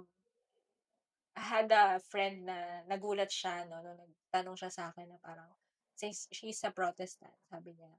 I 1.36 1.42
had 1.44 1.68
a 1.68 2.00
friend 2.00 2.48
na 2.48 2.80
nagulat 2.88 3.28
siya, 3.28 3.68
no, 3.68 3.84
nung 3.84 4.00
nagtanong 4.00 4.56
siya 4.56 4.72
sa 4.72 4.82
akin 4.88 5.12
na 5.12 5.20
parang, 5.20 5.52
since 5.92 6.28
she's 6.32 6.64
a 6.64 6.72
Protestant, 6.72 7.34
sabi 7.52 7.76
niya, 7.76 7.92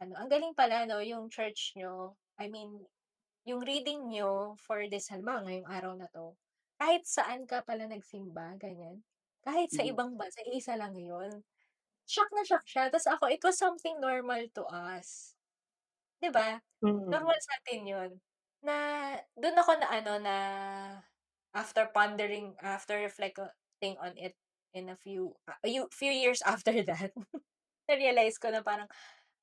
ano, 0.00 0.16
ang 0.16 0.32
galing 0.32 0.56
pala, 0.56 0.88
no, 0.88 1.04
yung 1.04 1.28
church 1.28 1.76
nyo, 1.76 2.16
I 2.40 2.48
mean, 2.48 2.80
yung 3.44 3.60
reading 3.60 4.08
nyo 4.08 4.56
for 4.56 4.88
this, 4.88 5.12
halimbawa, 5.12 5.44
ngayong 5.44 5.68
araw 5.68 5.92
na 6.00 6.08
to, 6.08 6.32
kahit 6.80 7.04
saan 7.04 7.44
ka 7.44 7.60
pala 7.60 7.84
nagsimba, 7.88 8.56
ganyan, 8.56 9.04
kahit 9.46 9.70
sa 9.74 9.82
Mhm. 9.82 9.88
ibang 9.88 10.18
bansa, 10.18 10.42
isa 10.50 10.74
lang 10.78 10.98
yun. 10.98 11.44
Shock 12.08 12.30
na 12.34 12.44
shock 12.46 12.64
siya. 12.68 12.90
Tapos 12.92 13.08
ako, 13.10 13.24
it 13.32 13.42
was 13.44 13.58
something 13.58 13.98
normal 14.02 14.46
to 14.56 14.64
us. 14.68 15.36
'Di 16.22 16.30
ba? 16.32 16.60
Mm. 16.82 17.16
Normal 17.16 17.38
sa 17.42 17.54
atin 17.62 17.82
yun. 17.88 18.10
Na, 18.64 18.74
doon 19.38 19.56
ako 19.60 19.72
na 19.80 19.88
ano, 19.92 20.12
na, 20.22 20.36
after 21.56 21.88
pondering, 21.94 22.56
after 22.62 22.98
reflecting 23.00 23.96
on 24.02 24.14
it 24.18 24.36
in 24.76 24.88
a 24.92 24.96
few, 24.98 25.36
a 25.48 25.54
few, 25.64 25.88
few 25.92 26.12
years 26.12 26.42
after 26.48 26.74
that, 26.86 27.12
na-realize 27.90 28.38
ko 28.40 28.50
na 28.52 28.62
parang, 28.64 28.88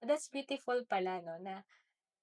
that's 0.04 0.30
beautiful 0.32 0.84
pala, 0.89 1.22
no, 1.24 1.38
na, 1.42 1.63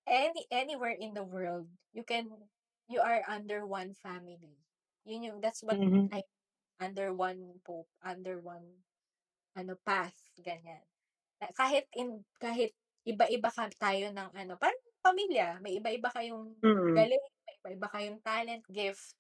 any, 0.09 0.47
anywhere 0.53 0.95
in 0.97 1.15
the 1.15 1.25
world, 1.27 1.69
you 1.95 2.05
can, 2.05 2.51
you 2.89 3.01
are 3.03 3.23
under 3.29 3.67
one 3.67 3.95
family. 3.97 4.59
Yun 5.07 5.25
yung, 5.27 5.39
that's 5.45 5.63
what 5.65 5.79
Mhm. 5.79 6.11
I, 6.13 6.23
under 6.81 7.13
one 7.13 7.61
pope, 7.63 7.89
under 8.01 8.41
one, 8.41 8.65
ano, 9.55 9.77
path, 9.85 10.17
ganyan. 10.41 10.81
Kahit 11.53 11.87
in, 11.97 12.25
kahit 12.41 12.73
iba-iba 13.05 13.53
ka 13.53 13.69
tayo 13.77 14.09
ng 14.13 14.31
ano, 14.33 14.57
parang 14.57 14.81
pamilya, 15.05 15.61
may 15.61 15.77
iba-iba 15.81 16.09
kayong 16.13 16.57
Mm. 16.61 16.97
galing, 16.97 17.25
may 17.47 17.55
iba-iba 17.61 17.89
kayong 17.89 18.21
talent, 18.25 18.65
gift, 18.69 19.17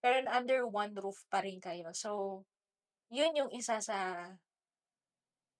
pero 0.00 0.24
under 0.28 0.64
one 0.68 0.92
roof 0.96 1.24
pa 1.28 1.40
rin 1.44 1.60
kayo. 1.60 1.92
So, 1.92 2.42
yun 3.12 3.36
yung 3.36 3.52
isa 3.52 3.80
sa 3.80 4.28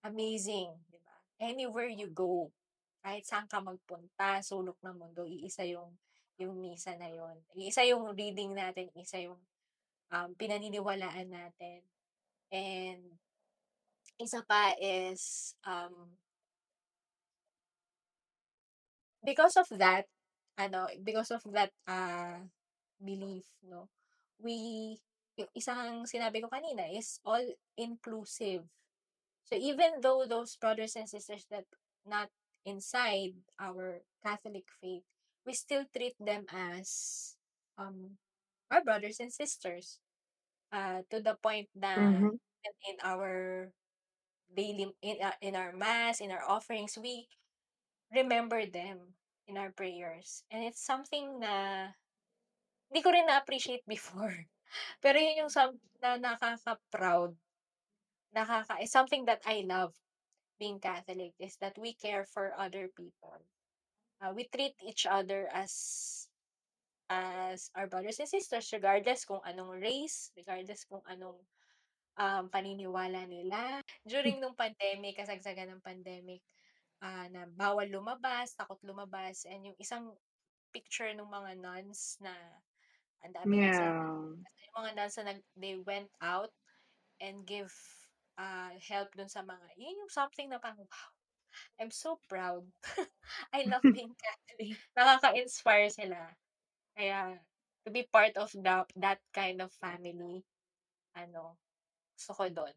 amazing, 0.02 0.72
di 0.90 0.98
ba? 1.00 1.16
Anywhere 1.38 1.88
you 1.92 2.10
go, 2.10 2.50
kahit 3.04 3.24
saan 3.28 3.46
ka 3.46 3.60
magpunta, 3.60 4.40
sulok 4.42 4.78
ng 4.82 4.96
mundo, 4.98 5.22
iisa 5.28 5.62
yung 5.68 5.94
yung 6.40 6.58
misa 6.58 6.96
na 6.98 7.06
yon. 7.12 7.38
Iisa 7.54 7.86
yung 7.86 8.10
reading 8.16 8.56
natin, 8.56 8.90
isa 8.98 9.20
yung 9.20 9.38
um, 10.12 10.36
pinaniniwalaan 10.36 11.32
natin. 11.32 11.80
And 12.52 13.00
isa 14.20 14.44
pa 14.44 14.76
is 14.76 15.56
um, 15.64 16.20
because 19.24 19.56
of 19.56 19.66
that, 19.80 20.04
ano, 20.60 20.86
because 21.02 21.32
of 21.32 21.42
that 21.56 21.72
uh, 21.88 22.44
belief, 23.00 23.48
no, 23.64 23.88
we, 24.38 25.00
isang 25.56 26.04
sinabi 26.04 26.44
ko 26.44 26.52
kanina 26.52 26.86
is 26.92 27.18
all 27.24 27.42
inclusive. 27.80 28.68
So 29.48 29.56
even 29.56 30.04
though 30.04 30.28
those 30.28 30.54
brothers 30.60 30.94
and 30.94 31.08
sisters 31.08 31.48
that 31.50 31.64
not 32.06 32.28
inside 32.64 33.34
our 33.58 34.04
Catholic 34.22 34.68
faith, 34.80 35.02
we 35.46 35.52
still 35.56 35.84
treat 35.90 36.14
them 36.20 36.46
as 36.52 37.34
um 37.74 38.18
our 38.72 38.82
brothers 38.82 39.20
and 39.20 39.28
sisters. 39.32 40.00
Uh, 40.72 41.04
to 41.12 41.20
the 41.20 41.36
point 41.36 41.68
Mhm. 41.76 42.40
in, 42.64 42.74
in 42.88 42.96
our 43.04 43.68
daily 44.48 44.88
in, 45.04 45.16
uh, 45.20 45.36
in 45.44 45.52
our 45.56 45.72
mass, 45.76 46.20
in 46.20 46.32
our 46.32 46.44
offerings, 46.48 46.96
we 46.96 47.28
remember 48.12 48.64
them 48.64 49.16
in 49.46 49.56
our 49.60 49.72
prayers. 49.72 50.44
And 50.48 50.64
it's 50.64 50.80
something 50.80 51.40
na 51.40 51.92
hindi 52.88 53.00
ko 53.04 53.12
rin 53.12 53.28
na-appreciate 53.28 53.84
before. 53.88 54.32
Pero 55.04 55.16
yun 55.20 55.44
yung 55.44 55.52
some, 55.52 55.76
na 56.00 56.16
nakaka-proud. 56.16 57.36
Nakaka, 58.32 58.80
is 58.80 58.92
something 58.92 59.24
that 59.28 59.44
I 59.44 59.64
love 59.68 59.92
being 60.56 60.80
Catholic 60.80 61.32
is 61.40 61.56
that 61.60 61.76
we 61.76 61.92
care 61.92 62.24
for 62.24 62.52
other 62.56 62.88
people. 62.96 63.44
Uh, 64.20 64.32
we 64.32 64.48
treat 64.48 64.76
each 64.86 65.04
other 65.04 65.48
as 65.52 66.28
as 67.12 67.68
our 67.76 67.84
brothers 67.92 68.16
and 68.22 68.30
sisters 68.30 68.72
regardless 68.72 69.28
kung 69.28 69.44
anong 69.44 69.76
race, 69.84 70.32
regardless 70.40 70.88
kung 70.88 71.04
anong 71.04 71.36
um, 72.18 72.48
paniniwala 72.48 73.24
nila. 73.28 73.80
During 74.04 74.40
nung 74.40 74.56
pandemic, 74.56 75.16
kasagsagan 75.20 75.76
ng 75.76 75.84
pandemic, 75.84 76.42
ah, 77.04 77.26
na 77.32 77.44
bawal 77.48 77.88
lumabas, 77.88 78.56
takot 78.56 78.80
lumabas, 78.84 79.44
and 79.48 79.72
yung 79.72 79.78
isang 79.80 80.12
picture 80.72 81.10
ng 81.12 81.28
mga 81.28 81.60
nuns 81.60 82.16
na 82.24 82.32
ang 83.22 83.32
dami 83.36 83.60
Yeah. 83.60 83.92
yung 84.72 84.76
mga 84.76 84.90
nuns 84.98 85.14
na 85.20 85.24
nag, 85.34 85.40
they 85.54 85.76
went 85.78 86.10
out 86.24 86.50
and 87.22 87.46
give 87.46 87.70
uh, 88.38 88.74
help 88.82 89.12
dun 89.14 89.30
sa 89.30 89.44
mga, 89.46 89.62
yun 89.78 90.00
yung 90.00 90.12
something 90.12 90.48
na 90.50 90.58
parang, 90.58 90.82
wow, 90.86 91.10
I'm 91.80 91.92
so 91.92 92.18
proud. 92.28 92.64
I 93.56 93.64
love 93.68 93.84
being 93.94 94.14
Catholic. 94.16 94.78
Nakaka-inspire 94.96 95.90
sila. 95.92 96.18
Kaya, 96.96 97.38
to 97.84 97.90
be 97.90 98.04
part 98.06 98.36
of 98.36 98.52
the, 98.52 98.84
that 99.00 99.20
kind 99.32 99.60
of 99.62 99.72
family, 99.80 100.44
ano, 101.16 101.56
gusto 102.16 102.32
ko 102.36 102.44
doon. 102.48 102.74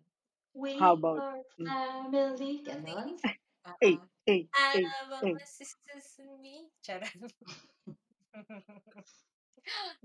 We 0.55 0.79
How 0.79 0.95
about- 0.95 1.19
are 1.19 1.43
mm. 1.59 1.67
family. 1.67 2.63
Ganon. 2.63 3.19
Hey, 3.81 3.97
hey, 4.29 4.45
Ah, 4.53 4.77
hey, 4.77 4.85
hey. 5.25 5.33
mga 5.33 5.49
sisters 5.49 6.21
and 6.21 6.37
me. 6.37 6.69
Charot. 6.85 7.09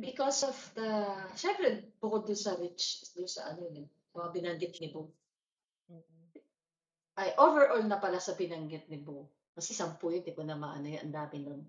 Because 0.00 0.48
of 0.48 0.56
the, 0.72 0.88
syempre, 1.36 1.84
bukod 2.00 2.24
dun 2.24 2.40
sa 2.40 2.56
rich, 2.56 3.04
dun 3.12 3.28
sa 3.28 3.52
ano 3.52 3.68
yun, 3.68 3.84
mga 4.16 4.28
binanggit 4.32 4.80
ni 4.80 4.88
Bo. 4.88 5.12
Ay, 7.20 7.36
overall 7.36 7.84
na 7.84 8.00
pala 8.00 8.16
sa 8.16 8.32
binanggit 8.32 8.88
ni 8.88 8.96
Bo. 8.96 9.28
Kasi 9.52 9.76
sampu 9.76 10.08
yun, 10.08 10.24
di 10.24 10.32
ko 10.32 10.40
na 10.40 10.56
maano 10.56 10.88
yun, 10.88 11.04
ang 11.04 11.12
dami 11.12 11.44
nun. 11.44 11.60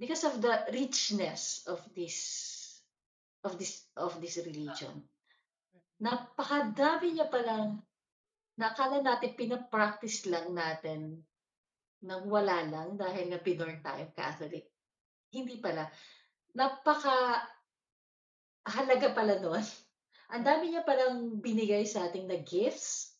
Because 0.00 0.24
of 0.24 0.40
the 0.40 0.64
richness 0.72 1.68
of 1.68 1.84
this, 1.92 2.16
of 3.44 3.60
this, 3.60 3.84
of 4.00 4.16
this 4.16 4.40
religion. 4.40 5.04
Napakadami 6.00 7.20
niya 7.20 7.28
palang, 7.28 7.84
nakala 8.56 9.04
natin 9.04 9.36
pinapractice 9.36 10.24
lang 10.24 10.56
natin 10.56 11.20
nang 12.00 12.24
wala 12.32 12.64
lang 12.64 12.96
dahil 12.96 13.28
nga 13.28 13.44
pinorn 13.44 13.84
tayo 13.84 14.08
Catholic. 14.16 14.64
Hindi 15.36 15.60
pala. 15.60 15.84
Napaka 16.56 17.44
halaga 18.64 19.12
pala 19.12 19.36
nun. 19.36 19.60
Ang 20.32 20.42
dami 20.46 20.72
niya 20.72 20.80
palang 20.80 21.44
binigay 21.44 21.84
sa 21.84 22.08
ating 22.08 22.24
na 22.24 22.40
gifts 22.40 23.12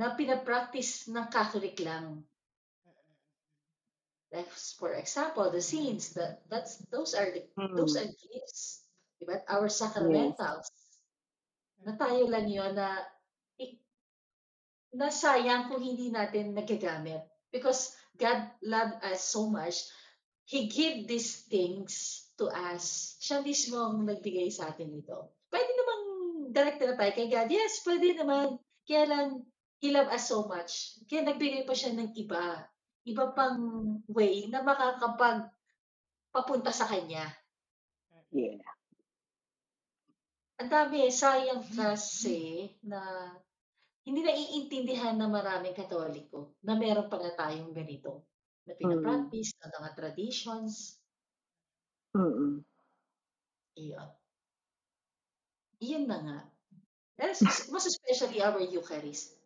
na 0.00 0.16
pinapractice 0.16 1.12
ng 1.12 1.28
Catholic 1.28 1.76
lang. 1.84 2.24
Like 4.34 4.50
for 4.50 4.98
example, 4.98 5.46
the 5.54 5.62
scenes, 5.62 6.10
that 6.18 6.42
that's 6.50 6.82
those 6.90 7.14
are 7.14 7.30
the, 7.30 7.46
those 7.78 7.94
Mm. 7.94 8.02
are 8.02 8.10
gifts. 8.10 8.82
Diba? 9.22 9.46
Our 9.46 9.70
sacramentals. 9.70 10.66
Na 11.86 11.94
tayo 11.94 12.26
lang 12.26 12.50
yun 12.50 12.74
na 12.74 12.98
nasayang 14.94 15.70
kung 15.70 15.82
hindi 15.82 16.10
natin 16.10 16.54
nagagamit. 16.54 17.22
Because 17.54 17.94
God 18.18 18.50
loved 18.62 18.98
us 19.06 19.22
so 19.22 19.46
much 19.46 19.86
He 20.44 20.68
give 20.68 21.08
these 21.08 21.46
things 21.48 22.26
to 22.36 22.52
us. 22.52 23.16
Siya 23.22 23.40
mismo 23.40 23.80
ang 23.80 24.04
nagbigay 24.04 24.52
sa 24.52 24.68
atin 24.74 24.92
nito. 24.92 25.32
Pwede 25.48 25.70
namang 25.72 26.04
direct 26.52 26.78
na 26.84 26.98
tayo 27.00 27.12
kay 27.16 27.32
God. 27.32 27.48
Yes, 27.48 27.80
pwede 27.80 28.12
naman. 28.12 28.60
Kaya 28.84 29.04
lang, 29.08 29.28
He 29.80 29.88
love 29.88 30.12
us 30.12 30.28
so 30.28 30.44
much. 30.44 31.00
Kaya 31.08 31.24
nagbigay 31.24 31.64
pa 31.64 31.72
siya 31.72 31.96
ng 31.96 32.12
iba. 32.12 32.60
Iba 33.04 33.36
pang 33.36 33.60
way 34.08 34.48
na 34.48 34.64
makakapag 34.64 35.52
papunta 36.32 36.72
sa 36.72 36.88
Kanya. 36.88 37.28
Yeah. 38.34 38.58
Ang 40.58 40.70
dami, 40.70 41.12
sayang 41.12 41.62
kasi 41.70 42.70
na 42.82 42.98
hindi 44.04 44.20
naiintindihan 44.20 45.16
ng 45.16 45.30
maraming 45.30 45.76
katoliko 45.76 46.58
na 46.64 46.76
meron 46.76 47.08
pala 47.08 47.32
tayong 47.32 47.72
ganito 47.72 48.28
na 48.64 48.76
pinapractice, 48.76 49.52
mm. 49.54 49.60
na 49.60 49.68
mga 49.80 49.90
traditions. 49.96 50.72
Mm. 52.16 52.64
Iyon. 53.76 54.10
Iyon 55.82 56.04
na 56.08 56.18
nga. 56.22 56.38
Most 57.70 57.88
especially 57.88 58.40
our 58.40 58.60
Eucharist. 58.62 59.36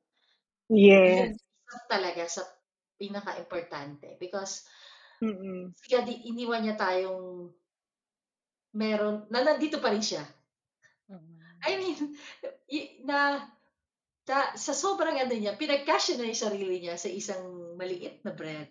Yes. 0.68 1.34
Iyon 1.36 1.84
talaga 1.88 2.24
sa 2.28 2.44
pinaka-importante 2.99 4.18
because 4.18 4.66
Mm-mm. 5.22 5.74
kaya 5.86 6.03
di, 6.07 6.30
iniwan 6.30 6.62
niya 6.66 6.76
tayong 6.78 7.51
meron, 8.74 9.26
na 9.30 9.42
nandito 9.42 9.82
pa 9.82 9.90
rin 9.94 10.03
siya. 10.03 10.22
Mm-hmm. 11.11 11.36
I 11.64 11.72
mean, 11.78 11.99
na, 13.09 13.18
na 14.28 14.38
sa 14.55 14.74
sobrang 14.76 15.16
ano 15.16 15.34
niya, 15.34 15.59
pinagkasya 15.59 16.20
na 16.20 16.28
yung 16.28 16.38
sarili 16.38 16.76
niya 16.82 16.94
sa 17.01 17.11
isang 17.11 17.74
maliit 17.74 18.22
na 18.22 18.34
bread. 18.34 18.70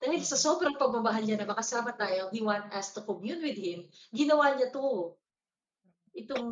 Dahil 0.00 0.24
sa 0.24 0.40
sobrang 0.40 0.80
pagmamahal 0.80 1.28
niya 1.28 1.36
na 1.36 1.48
makasama 1.48 1.92
tayo, 1.92 2.32
He 2.32 2.40
want 2.40 2.72
us 2.72 2.96
to 2.96 3.04
commune 3.04 3.44
with 3.44 3.56
Him, 3.56 3.84
ginawa 4.12 4.56
niya 4.56 4.72
to. 4.72 5.14
Itong, 6.16 6.48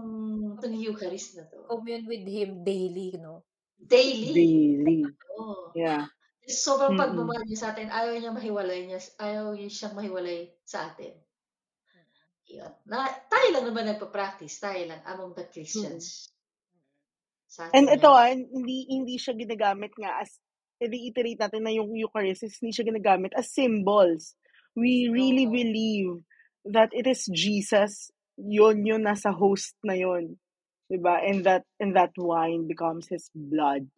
itong 0.61 0.77
Eucharist 0.77 1.41
na 1.41 1.45
to. 1.49 1.65
Commune 1.65 2.05
with 2.05 2.29
Him 2.29 2.63
daily, 2.63 3.17
no? 3.17 3.43
Daily. 3.81 4.33
Daily. 4.37 5.01
Oh. 5.41 5.73
Yeah. 5.73 6.13
Sobrang 6.49 6.97
pagmamahal 6.97 7.45
niya 7.45 7.61
sa 7.61 7.69
atin, 7.77 7.93
ayaw 7.93 8.17
niya 8.17 8.33
mahiwalay 8.33 8.89
niya, 8.89 9.01
ayaw 9.21 9.53
niya 9.53 9.69
siyang 9.69 9.97
mahiwalay 9.97 10.49
sa 10.65 10.89
atin. 10.89 11.13
Yun. 12.49 12.73
Na, 12.89 13.05
tayo 13.29 13.49
lang 13.53 13.65
naman 13.69 13.85
nagpa-practice, 13.93 14.57
tayo 14.57 14.81
lang 14.89 15.05
among 15.05 15.37
the 15.37 15.45
Christians. 15.53 16.33
Sa 17.45 17.69
And 17.73 17.93
ito 17.93 18.09
ah, 18.09 18.33
hindi, 18.33 18.89
hindi 18.89 19.21
siya 19.21 19.37
ginagamit 19.37 19.93
nga 20.01 20.25
as, 20.25 20.41
reiterate 20.81 21.41
natin 21.41 21.69
na 21.69 21.75
yung 21.75 21.93
Eucharist 21.93 22.49
is 22.49 22.57
hindi 22.61 22.73
siya 22.73 22.89
ginagamit 22.89 23.37
as 23.37 23.53
symbols. 23.53 24.33
We 24.73 25.13
really 25.13 25.45
Oo. 25.45 25.53
believe 25.53 26.13
that 26.65 26.93
it 26.97 27.05
is 27.05 27.29
Jesus, 27.29 28.09
yun 28.41 28.87
yun 28.89 29.05
nasa 29.05 29.35
host 29.35 29.77
na 29.85 29.97
yun. 29.97 30.41
Diba? 30.89 31.21
And 31.21 31.45
that, 31.45 31.69
and 31.77 31.93
that 31.97 32.17
wine 32.17 32.65
becomes 32.65 33.13
His 33.13 33.29
blood. 33.37 33.89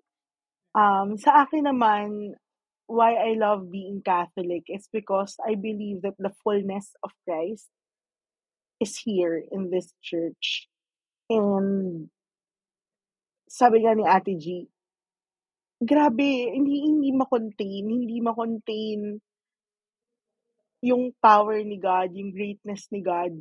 Um, 0.70 1.18
sa 1.18 1.44
akin 1.46 1.66
naman, 1.66 2.38
why 2.90 3.14
I 3.14 3.38
love 3.38 3.70
being 3.70 4.02
Catholic 4.02 4.66
is 4.66 4.90
because 4.90 5.38
I 5.42 5.54
believe 5.54 6.02
that 6.02 6.18
the 6.18 6.34
fullness 6.42 6.90
of 7.02 7.14
Christ 7.22 7.70
is 8.82 8.98
here 8.98 9.42
in 9.50 9.70
this 9.70 9.94
church. 10.02 10.66
And 11.30 12.10
sabi 13.46 13.86
nga 13.86 13.94
ni 13.94 14.02
Ate 14.02 14.34
G, 14.34 14.66
grabe, 15.78 16.50
hindi, 16.50 16.82
hindi 16.82 17.10
makontain, 17.14 17.86
hindi 17.86 18.18
makontain 18.18 19.22
yung 20.82 21.14
power 21.22 21.62
ni 21.62 21.78
God, 21.78 22.10
yung 22.16 22.34
greatness 22.34 22.90
ni 22.90 23.04
God. 23.04 23.36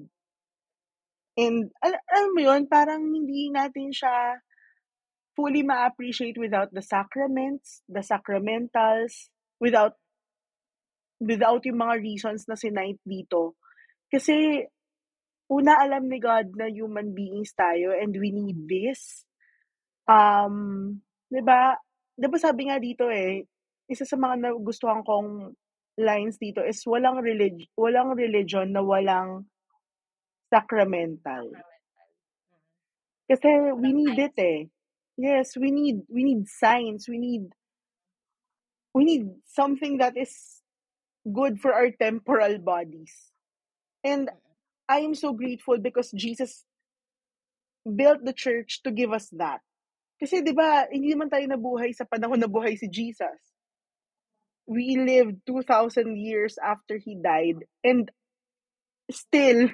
And, 1.39 1.71
al- 1.81 2.03
alam 2.05 2.31
mo 2.35 2.41
yun, 2.43 2.67
parang 2.67 3.01
hindi 3.01 3.47
natin 3.49 3.95
siya 3.95 4.43
fully 5.39 5.63
ma-appreciate 5.63 6.35
without 6.35 6.67
the 6.75 6.83
sacraments, 6.83 7.79
the 7.87 8.03
sacramentals, 8.03 9.31
without 9.63 9.95
without 11.23 11.63
yung 11.63 11.79
mga 11.79 11.95
reasons 12.03 12.43
na 12.51 12.59
sinight 12.59 12.99
dito. 13.07 13.55
Kasi, 14.11 14.67
una 15.47 15.79
alam 15.79 16.11
ni 16.11 16.19
God 16.19 16.59
na 16.59 16.67
human 16.67 17.15
beings 17.15 17.55
tayo 17.55 17.95
and 17.95 18.11
we 18.19 18.35
need 18.35 18.67
this. 18.67 19.23
Um, 20.11 20.99
'di 21.31 21.39
ba? 21.47 21.79
'Di 22.19 22.27
ba 22.27 22.37
sabi 22.37 22.67
nga 22.67 22.75
dito 22.75 23.07
eh, 23.07 23.47
isa 23.87 24.03
sa 24.03 24.19
mga 24.19 24.43
nagustuhan 24.43 25.07
kong 25.07 25.55
lines 25.99 26.35
dito 26.35 26.63
is 26.63 26.83
walang 26.83 27.19
relig 27.23 27.67
walang 27.79 28.11
religion 28.15 28.75
na 28.75 28.83
walang 28.83 29.47
sacramental. 30.51 31.47
Kasi 33.29 33.49
we 33.77 33.89
need 33.95 34.17
it 34.19 34.35
eh. 34.35 34.59
Yes, 35.19 35.59
we 35.59 35.67
need 35.67 36.07
we 36.07 36.23
need 36.23 36.47
signs, 36.47 37.11
we 37.11 37.19
need 37.19 37.51
we 38.95 39.03
need 39.03 39.27
something 39.51 39.99
that 39.99 40.15
is 40.15 40.63
good 41.27 41.59
for 41.59 41.75
our 41.75 41.91
temporal 41.91 42.55
bodies. 42.63 43.11
And 43.99 44.31
I 44.87 45.03
am 45.03 45.11
so 45.19 45.35
grateful 45.35 45.75
because 45.77 46.15
Jesus 46.15 46.63
built 47.83 48.23
the 48.23 48.31
church 48.31 48.79
to 48.87 48.95
give 48.95 49.11
us 49.11 49.27
that. 49.35 49.59
Kasi 50.23 50.39
'di 50.39 50.55
ba, 50.55 50.87
hindi 50.87 51.11
naman 51.11 51.27
tayo 51.27 51.43
nabuhay 51.51 51.91
sa 51.91 52.07
panahon 52.07 52.39
na 52.39 52.47
buhay 52.47 52.79
si 52.79 52.87
Jesus. 52.87 53.35
We 54.71 54.95
lived 54.95 55.43
2,000 55.43 56.15
years 56.15 56.55
after 56.63 56.95
he 56.95 57.19
died 57.19 57.67
and 57.83 58.07
still 59.11 59.67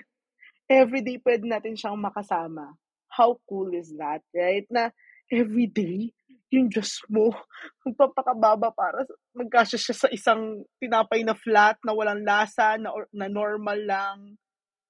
every 0.66 1.06
day 1.06 1.22
pwede 1.22 1.46
natin 1.46 1.78
siyang 1.78 2.02
makasama. 2.02 2.74
How 3.14 3.38
cool 3.46 3.78
is 3.78 3.93
that, 4.02 4.26
right? 4.34 4.66
Na 4.74 4.89
every 5.32 5.67
day 5.69 6.13
yung 6.53 6.69
Diyos 6.71 7.01
mo 7.11 7.34
magpapakababa 7.86 8.71
para 8.71 9.03
magkasya 9.36 9.80
siya 9.82 9.95
sa 9.95 10.09
isang 10.13 10.63
tinapay 10.80 11.26
na 11.26 11.36
flat 11.36 11.76
na 11.84 11.91
walang 11.91 12.23
lasa 12.23 12.80
na, 12.80 12.93
na 13.11 13.28
normal 13.28 13.80
lang 13.84 14.17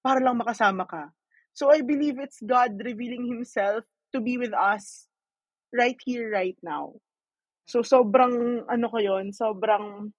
para 0.05 0.21
lang 0.21 0.37
makasama 0.37 0.85
ka. 0.85 1.09
So 1.55 1.71
I 1.71 1.81
believe 1.81 2.19
it's 2.21 2.43
God 2.43 2.77
revealing 2.77 3.25
himself 3.25 3.87
to 4.13 4.21
be 4.21 4.37
with 4.37 4.53
us 4.53 5.09
right 5.73 5.97
here, 6.03 6.29
right 6.29 6.59
now. 6.61 6.99
So 7.65 7.81
sobrang, 7.81 8.67
ano 8.69 8.85
ko 8.91 9.01
yun, 9.01 9.33
sobrang, 9.33 10.13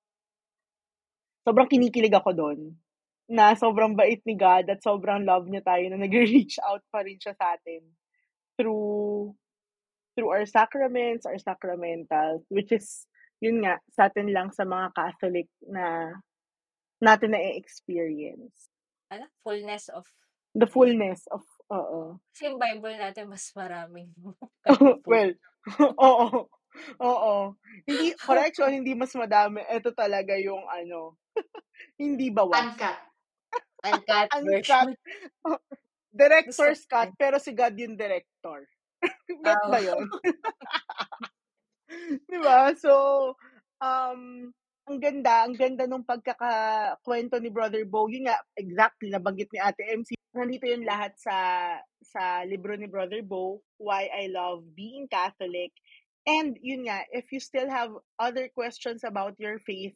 sobrang 1.47 1.69
kinikilig 1.71 2.17
ako 2.17 2.35
doon. 2.35 2.61
Na 3.31 3.55
sobrang 3.55 3.95
bait 3.95 4.19
ni 4.27 4.35
God 4.35 4.67
at 4.67 4.83
sobrang 4.83 5.23
love 5.23 5.47
niya 5.47 5.63
tayo 5.63 5.87
na 5.93 6.01
nag-reach 6.03 6.59
out 6.67 6.83
pa 6.91 7.07
rin 7.07 7.21
siya 7.21 7.37
sa 7.39 7.55
atin 7.55 7.87
through 8.59 9.37
through 10.17 10.33
our 10.33 10.49
sacraments, 10.49 11.29
our 11.29 11.37
sacramentals, 11.37 12.43
which 12.49 12.73
is, 12.73 13.05
yun 13.45 13.61
nga, 13.63 13.79
sa 13.93 14.09
atin 14.09 14.33
lang 14.33 14.49
sa 14.51 14.65
mga 14.65 14.97
Catholic 14.97 15.47
na 15.69 16.17
natin 17.05 17.37
na-experience. 17.37 18.73
Ano? 19.13 19.29
Fullness 19.45 19.93
of... 19.93 20.09
The 20.57 20.65
fullness 20.65 21.29
of, 21.29 21.45
oo. 21.69 22.17
Kasi 22.33 22.49
yung 22.49 22.57
Bible 22.57 22.97
natin 22.97 23.29
mas 23.29 23.53
maraming... 23.53 24.09
well, 25.11 25.31
oo. 26.01 26.49
Oo. 27.01 27.35
Hindi, 27.85 28.17
correction, 28.17 28.73
hindi 28.73 28.93
mas 28.97 29.13
madami. 29.17 29.65
Ito 29.69 29.93
talaga 29.93 30.37
yung 30.37 30.65
ano, 30.65 31.17
hindi 32.01 32.29
bawas. 32.33 32.73
Uncut. 32.73 32.99
Uncut 33.85 34.29
Uncut. 34.37 34.89
Gusto 36.49 36.63
ko 36.65 36.75
cut, 36.89 37.11
pero 37.17 37.37
si 37.41 37.53
God 37.53 37.77
yung 37.77 37.97
director. 37.97 38.65
Bet 39.43 39.63
ba 39.67 39.79
yun? 39.83 40.07
Di 42.31 42.39
ba? 42.39 42.71
So, 42.79 42.93
um, 43.83 44.53
ang 44.87 44.99
ganda, 45.03 45.43
ang 45.43 45.59
ganda 45.59 45.91
nung 45.91 46.07
pagkakakwento 46.07 47.43
ni 47.43 47.51
Brother 47.51 47.83
Bo. 47.83 48.07
Yun 48.07 48.31
nga, 48.31 48.39
exactly, 48.55 49.11
nabanggit 49.11 49.51
ni 49.51 49.59
Ate 49.59 49.83
MC. 49.83 50.15
Nandito 50.37 50.69
yun 50.69 50.87
lahat 50.87 51.17
sa 51.19 51.37
sa 52.07 52.47
libro 52.47 52.79
ni 52.79 52.87
Brother 52.87 53.25
Bo, 53.25 53.59
Why 53.83 54.07
I 54.07 54.31
Love 54.31 54.63
Being 54.79 55.11
Catholic. 55.11 55.75
And 56.27 56.55
yun 56.63 56.87
nga, 56.87 57.03
if 57.11 57.31
you 57.35 57.43
still 57.43 57.71
have 57.71 57.91
other 58.19 58.47
questions 58.51 59.03
about 59.03 59.39
your 59.43 59.59
faith, 59.63 59.95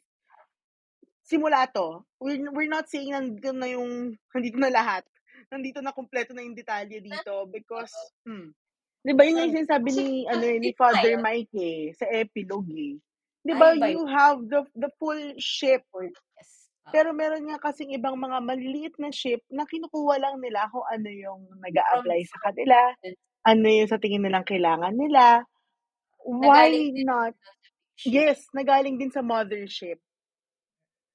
simula 1.26 1.70
to. 1.74 2.02
We're, 2.18 2.50
we're 2.50 2.70
not 2.70 2.90
saying 2.90 3.14
nandito 3.14 3.54
na 3.54 3.70
yung, 3.70 4.18
nandito 4.34 4.58
na 4.58 4.74
lahat. 4.74 5.06
Nandito 5.50 5.78
na 5.82 5.94
kompleto 5.94 6.34
na 6.34 6.42
yung 6.42 6.58
detalye 6.58 6.98
dito 6.98 7.46
because, 7.50 7.94
hmm, 8.26 8.50
Di 9.00 9.12
ba 9.16 9.24
yun 9.24 9.34
nga 9.40 9.44
yung 9.48 9.56
sinasabi 9.64 9.88
ni, 9.96 10.06
ano, 10.28 10.44
eh, 10.44 10.58
ni 10.60 10.70
Father. 10.76 11.16
Mike 11.16 11.56
eh, 11.56 11.96
sa 11.96 12.04
epilogue 12.08 12.72
eh. 12.76 12.94
Di 13.40 13.52
ba, 13.56 13.72
Ay, 13.72 13.96
you 13.96 14.04
have 14.04 14.44
the 14.52 14.60
the 14.76 14.92
full 15.00 15.32
ship. 15.40 15.80
Yes. 16.04 16.68
Ah. 16.84 16.92
Pero 16.92 17.16
meron 17.16 17.48
nga 17.48 17.56
kasing 17.56 17.96
ibang 17.96 18.20
mga 18.20 18.44
maliliit 18.44 18.94
na 19.00 19.08
ship 19.08 19.40
na 19.48 19.64
kinukuha 19.64 20.20
lang 20.20 20.36
nila 20.44 20.68
kung 20.68 20.84
ano 20.84 21.08
yung 21.08 21.48
nag 21.56 21.76
apply 21.96 22.20
sa 22.28 22.38
kanila, 22.44 22.76
ano 23.50 23.64
yung 23.64 23.88
sa 23.88 23.96
tingin 23.96 24.20
nilang 24.20 24.44
kailangan 24.44 24.92
nila. 24.92 25.48
Why 26.20 26.68
Nagaling 26.68 26.92
din 26.92 27.08
not? 27.08 27.34
Yes, 28.04 28.44
nagaling 28.52 28.96
din 29.00 29.12
sa 29.12 29.24
mothership. 29.24 30.00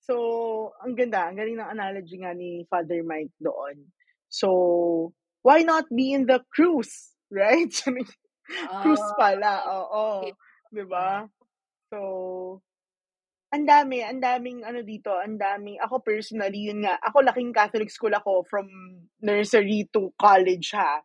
So, 0.06 0.74
ang 0.86 0.94
ganda. 0.94 1.30
Ang 1.30 1.38
galing 1.38 1.58
ng 1.58 1.74
analogy 1.74 2.22
nga 2.22 2.34
ni 2.34 2.62
Father 2.70 3.02
Mike 3.02 3.34
doon. 3.42 3.90
So, 4.30 5.14
why 5.42 5.66
not 5.66 5.90
be 5.90 6.14
in 6.14 6.30
the 6.30 6.46
cruise? 6.54 7.15
Right? 7.32 7.74
cruise 8.82 9.02
Oh, 9.02 9.16
pala. 9.18 9.66
Oo. 9.66 10.22
okay. 10.22 10.34
Di 10.70 10.84
ba? 10.86 11.26
So, 11.90 12.00
ang 13.54 13.66
dami, 13.66 14.04
ang 14.04 14.20
daming 14.20 14.62
ano 14.68 14.84
dito, 14.84 15.16
ang 15.16 15.40
daming, 15.40 15.80
ako 15.80 16.04
personally, 16.04 16.68
yun 16.70 16.84
nga, 16.84 17.00
ako 17.02 17.24
laking 17.26 17.56
Catholic 17.56 17.90
school 17.90 18.12
ako 18.14 18.44
from 18.50 18.68
nursery 19.24 19.88
to 19.96 20.12
college 20.20 20.76
ha. 20.76 21.02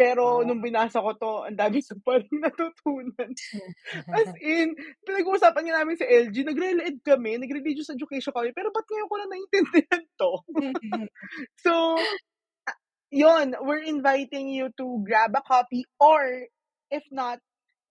Pero 0.00 0.40
Oh. 0.40 0.44
nung 0.46 0.64
binasa 0.64 1.02
ko 1.04 1.12
to, 1.18 1.32
ang 1.50 1.58
dami 1.60 1.80
sa 1.84 1.92
pa 2.00 2.16
rin 2.20 2.40
natutunan. 2.40 3.30
As 4.16 4.30
in, 4.40 4.72
pinag-uusapan 5.04 5.62
nga 5.68 5.76
namin 5.84 5.96
sa 6.00 6.08
LG, 6.08 6.36
nagre-lead 6.46 7.04
kami, 7.04 7.36
nagre-religious 7.36 7.92
education 7.92 8.32
kami, 8.32 8.52
pero 8.56 8.72
ba't 8.72 8.86
ngayon 8.88 9.08
ko 9.10 9.16
lang 9.20 9.30
naiintindihan 9.30 10.04
to? 10.16 10.32
so, 11.60 11.72
yun, 13.10 13.54
we're 13.62 13.82
inviting 13.84 14.48
you 14.48 14.70
to 14.78 15.04
grab 15.06 15.34
a 15.36 15.42
copy 15.42 15.84
or 15.98 16.46
if 16.90 17.02
not, 17.10 17.38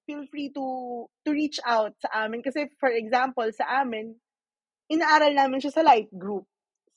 feel 0.07 0.26
free 0.32 0.49
to 0.55 1.05
to 1.26 1.30
reach 1.32 1.59
out 1.67 1.93
sa 2.01 2.26
amin. 2.26 2.41
Kasi 2.41 2.67
for 2.80 2.89
example, 2.89 3.45
sa 3.53 3.84
amin, 3.84 4.15
inaaral 4.89 5.34
namin 5.36 5.61
siya 5.61 5.72
sa 5.72 5.86
light 5.86 6.09
group. 6.11 6.49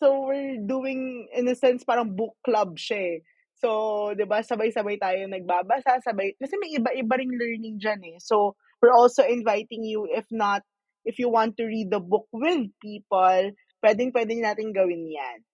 So, 0.02 0.26
we're 0.26 0.58
doing, 0.58 1.30
in 1.30 1.46
a 1.46 1.54
sense, 1.54 1.86
parang 1.86 2.18
book 2.18 2.34
club 2.42 2.74
siya 2.74 2.98
eh. 2.98 3.18
So, 3.62 4.10
di 4.18 4.26
ba, 4.26 4.42
sabay-sabay 4.42 4.98
tayo 4.98 5.30
nagbabasa, 5.30 6.02
sabay, 6.02 6.34
kasi 6.42 6.58
may 6.58 6.74
iba-iba 6.74 7.14
ring 7.22 7.30
learning 7.38 7.78
dyan 7.78 8.02
eh. 8.10 8.18
So, 8.18 8.58
we're 8.82 8.90
also 8.90 9.22
inviting 9.22 9.86
you, 9.86 10.10
if 10.10 10.26
not, 10.34 10.66
if 11.06 11.22
you 11.22 11.30
want 11.30 11.54
to 11.62 11.70
read 11.70 11.94
the 11.94 12.02
book 12.02 12.26
with 12.34 12.66
people, 12.82 13.54
pwedeng-pwede 13.78 14.42
natin 14.42 14.74
gawin 14.74 15.06
yan. 15.06 15.46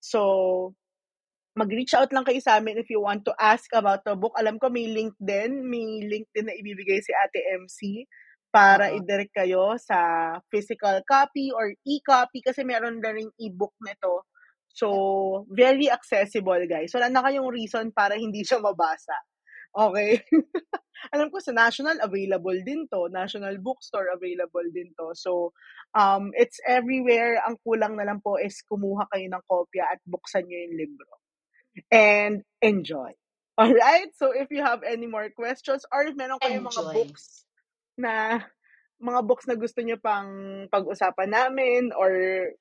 So, 0.00 0.72
mag-reach 1.60 1.92
out 1.92 2.08
lang 2.16 2.24
kayo 2.24 2.40
sa 2.40 2.56
amin 2.56 2.80
if 2.80 2.88
you 2.88 3.04
want 3.04 3.20
to 3.28 3.36
ask 3.36 3.68
about 3.76 4.00
the 4.08 4.16
book. 4.16 4.32
Alam 4.40 4.56
ko 4.56 4.72
may 4.72 4.88
link 4.88 5.12
din, 5.20 5.68
may 5.68 6.08
link 6.08 6.24
din 6.32 6.48
na 6.48 6.56
ibibigay 6.56 7.04
si 7.04 7.12
Ate 7.12 7.40
MC 7.60 8.08
para 8.48 8.90
Oo. 8.90 8.96
i-direct 8.96 9.36
kayo 9.36 9.76
sa 9.76 9.98
physical 10.48 11.04
copy 11.04 11.52
or 11.52 11.70
e-copy 11.84 12.40
kasi 12.40 12.64
meron 12.64 12.98
na 12.98 13.12
rin 13.12 13.28
e-book 13.36 13.76
nito. 13.84 14.24
So, 14.72 15.46
very 15.50 15.92
accessible, 15.92 16.62
guys. 16.64 16.94
Wala 16.96 17.12
na 17.12 17.20
kayong 17.20 17.50
reason 17.52 17.92
para 17.92 18.16
hindi 18.16 18.40
siya 18.40 18.62
mabasa. 18.62 19.14
Okay? 19.70 20.18
Alam 21.14 21.30
ko 21.30 21.38
sa 21.38 21.54
National 21.54 21.98
available 22.02 22.58
din 22.66 22.86
to. 22.90 23.08
National 23.10 23.56
Bookstore 23.62 24.10
available 24.14 24.66
din 24.74 24.90
to. 24.98 25.14
So, 25.14 25.54
um, 25.94 26.34
it's 26.34 26.58
everywhere. 26.66 27.38
Ang 27.46 27.58
kulang 27.62 27.98
na 27.98 28.06
lang 28.06 28.18
po 28.22 28.38
is 28.38 28.58
kumuha 28.66 29.06
kayo 29.10 29.26
ng 29.30 29.44
kopya 29.46 29.90
at 29.90 30.00
buksan 30.06 30.46
nyo 30.46 30.58
yung 30.58 30.76
libro. 30.76 31.10
And 31.90 32.42
enjoy. 32.62 33.12
Alright? 33.60 34.16
So, 34.16 34.32
if 34.32 34.48
you 34.50 34.64
have 34.64 34.82
any 34.82 35.06
more 35.06 35.28
questions 35.30 35.84
or 35.92 36.08
if 36.08 36.16
meron 36.16 36.40
kayong 36.40 36.64
mga 36.64 36.80
Enjoy. 36.80 36.94
books 36.94 37.44
na 38.00 38.40
mga 39.00 39.20
books 39.24 39.48
na 39.48 39.56
gusto 39.56 39.80
nyo 39.80 39.96
pang 40.00 40.28
pag-usapan 40.68 41.32
namin 41.32 41.92
or 41.96 42.12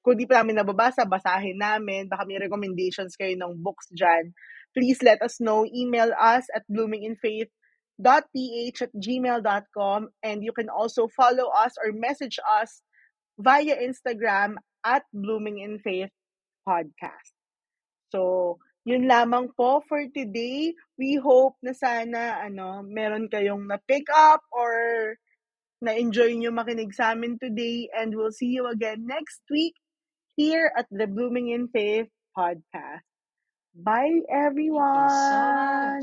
kung 0.03 0.16
di 0.16 0.28
pa 0.28 0.43
namin 0.43 0.55
nababasa, 0.60 1.07
basahin 1.07 1.60
namin. 1.60 2.07
Baka 2.07 2.26
may 2.28 2.39
recommendations 2.39 3.16
kayo 3.16 3.36
ng 3.36 3.60
books 3.60 3.88
dyan. 3.91 4.32
Please 4.76 5.01
let 5.03 5.22
us 5.24 5.39
know. 5.39 5.66
Email 5.68 6.12
us 6.16 6.47
at 6.51 6.64
bloominginfaith.ph 6.68 8.78
at 8.80 8.93
gmail.com 8.95 10.01
and 10.24 10.43
you 10.43 10.53
can 10.55 10.70
also 10.72 11.07
follow 11.12 11.51
us 11.51 11.76
or 11.80 11.91
message 11.91 12.39
us 12.43 12.84
via 13.39 13.76
Instagram 13.76 14.55
at 14.84 15.03
Blooming 15.12 15.60
in 15.60 15.80
Faith 15.80 16.12
Podcast. 16.68 17.36
So, 18.12 18.60
yun 18.89 19.05
lamang 19.05 19.53
po 19.53 19.85
for 19.85 20.01
today. 20.09 20.73
We 20.97 21.21
hope 21.21 21.61
na 21.61 21.77
sana 21.77 22.41
ano, 22.41 22.81
meron 22.81 23.29
kayong 23.29 23.69
na-pick 23.69 24.09
up 24.09 24.41
or 24.49 25.13
na-enjoy 25.85 26.33
nyo 26.41 26.49
makinig 26.49 26.97
sa 26.97 27.13
amin 27.13 27.37
today 27.37 27.85
and 27.93 28.17
we'll 28.17 28.33
see 28.33 28.49
you 28.49 28.65
again 28.65 29.05
next 29.05 29.45
week 29.53 29.77
here 30.33 30.73
at 30.73 30.89
the 30.89 31.05
Blooming 31.05 31.53
in 31.53 31.69
Faith 31.69 32.09
podcast. 32.33 33.05
Bye 33.77 34.25
everyone! 34.25 36.01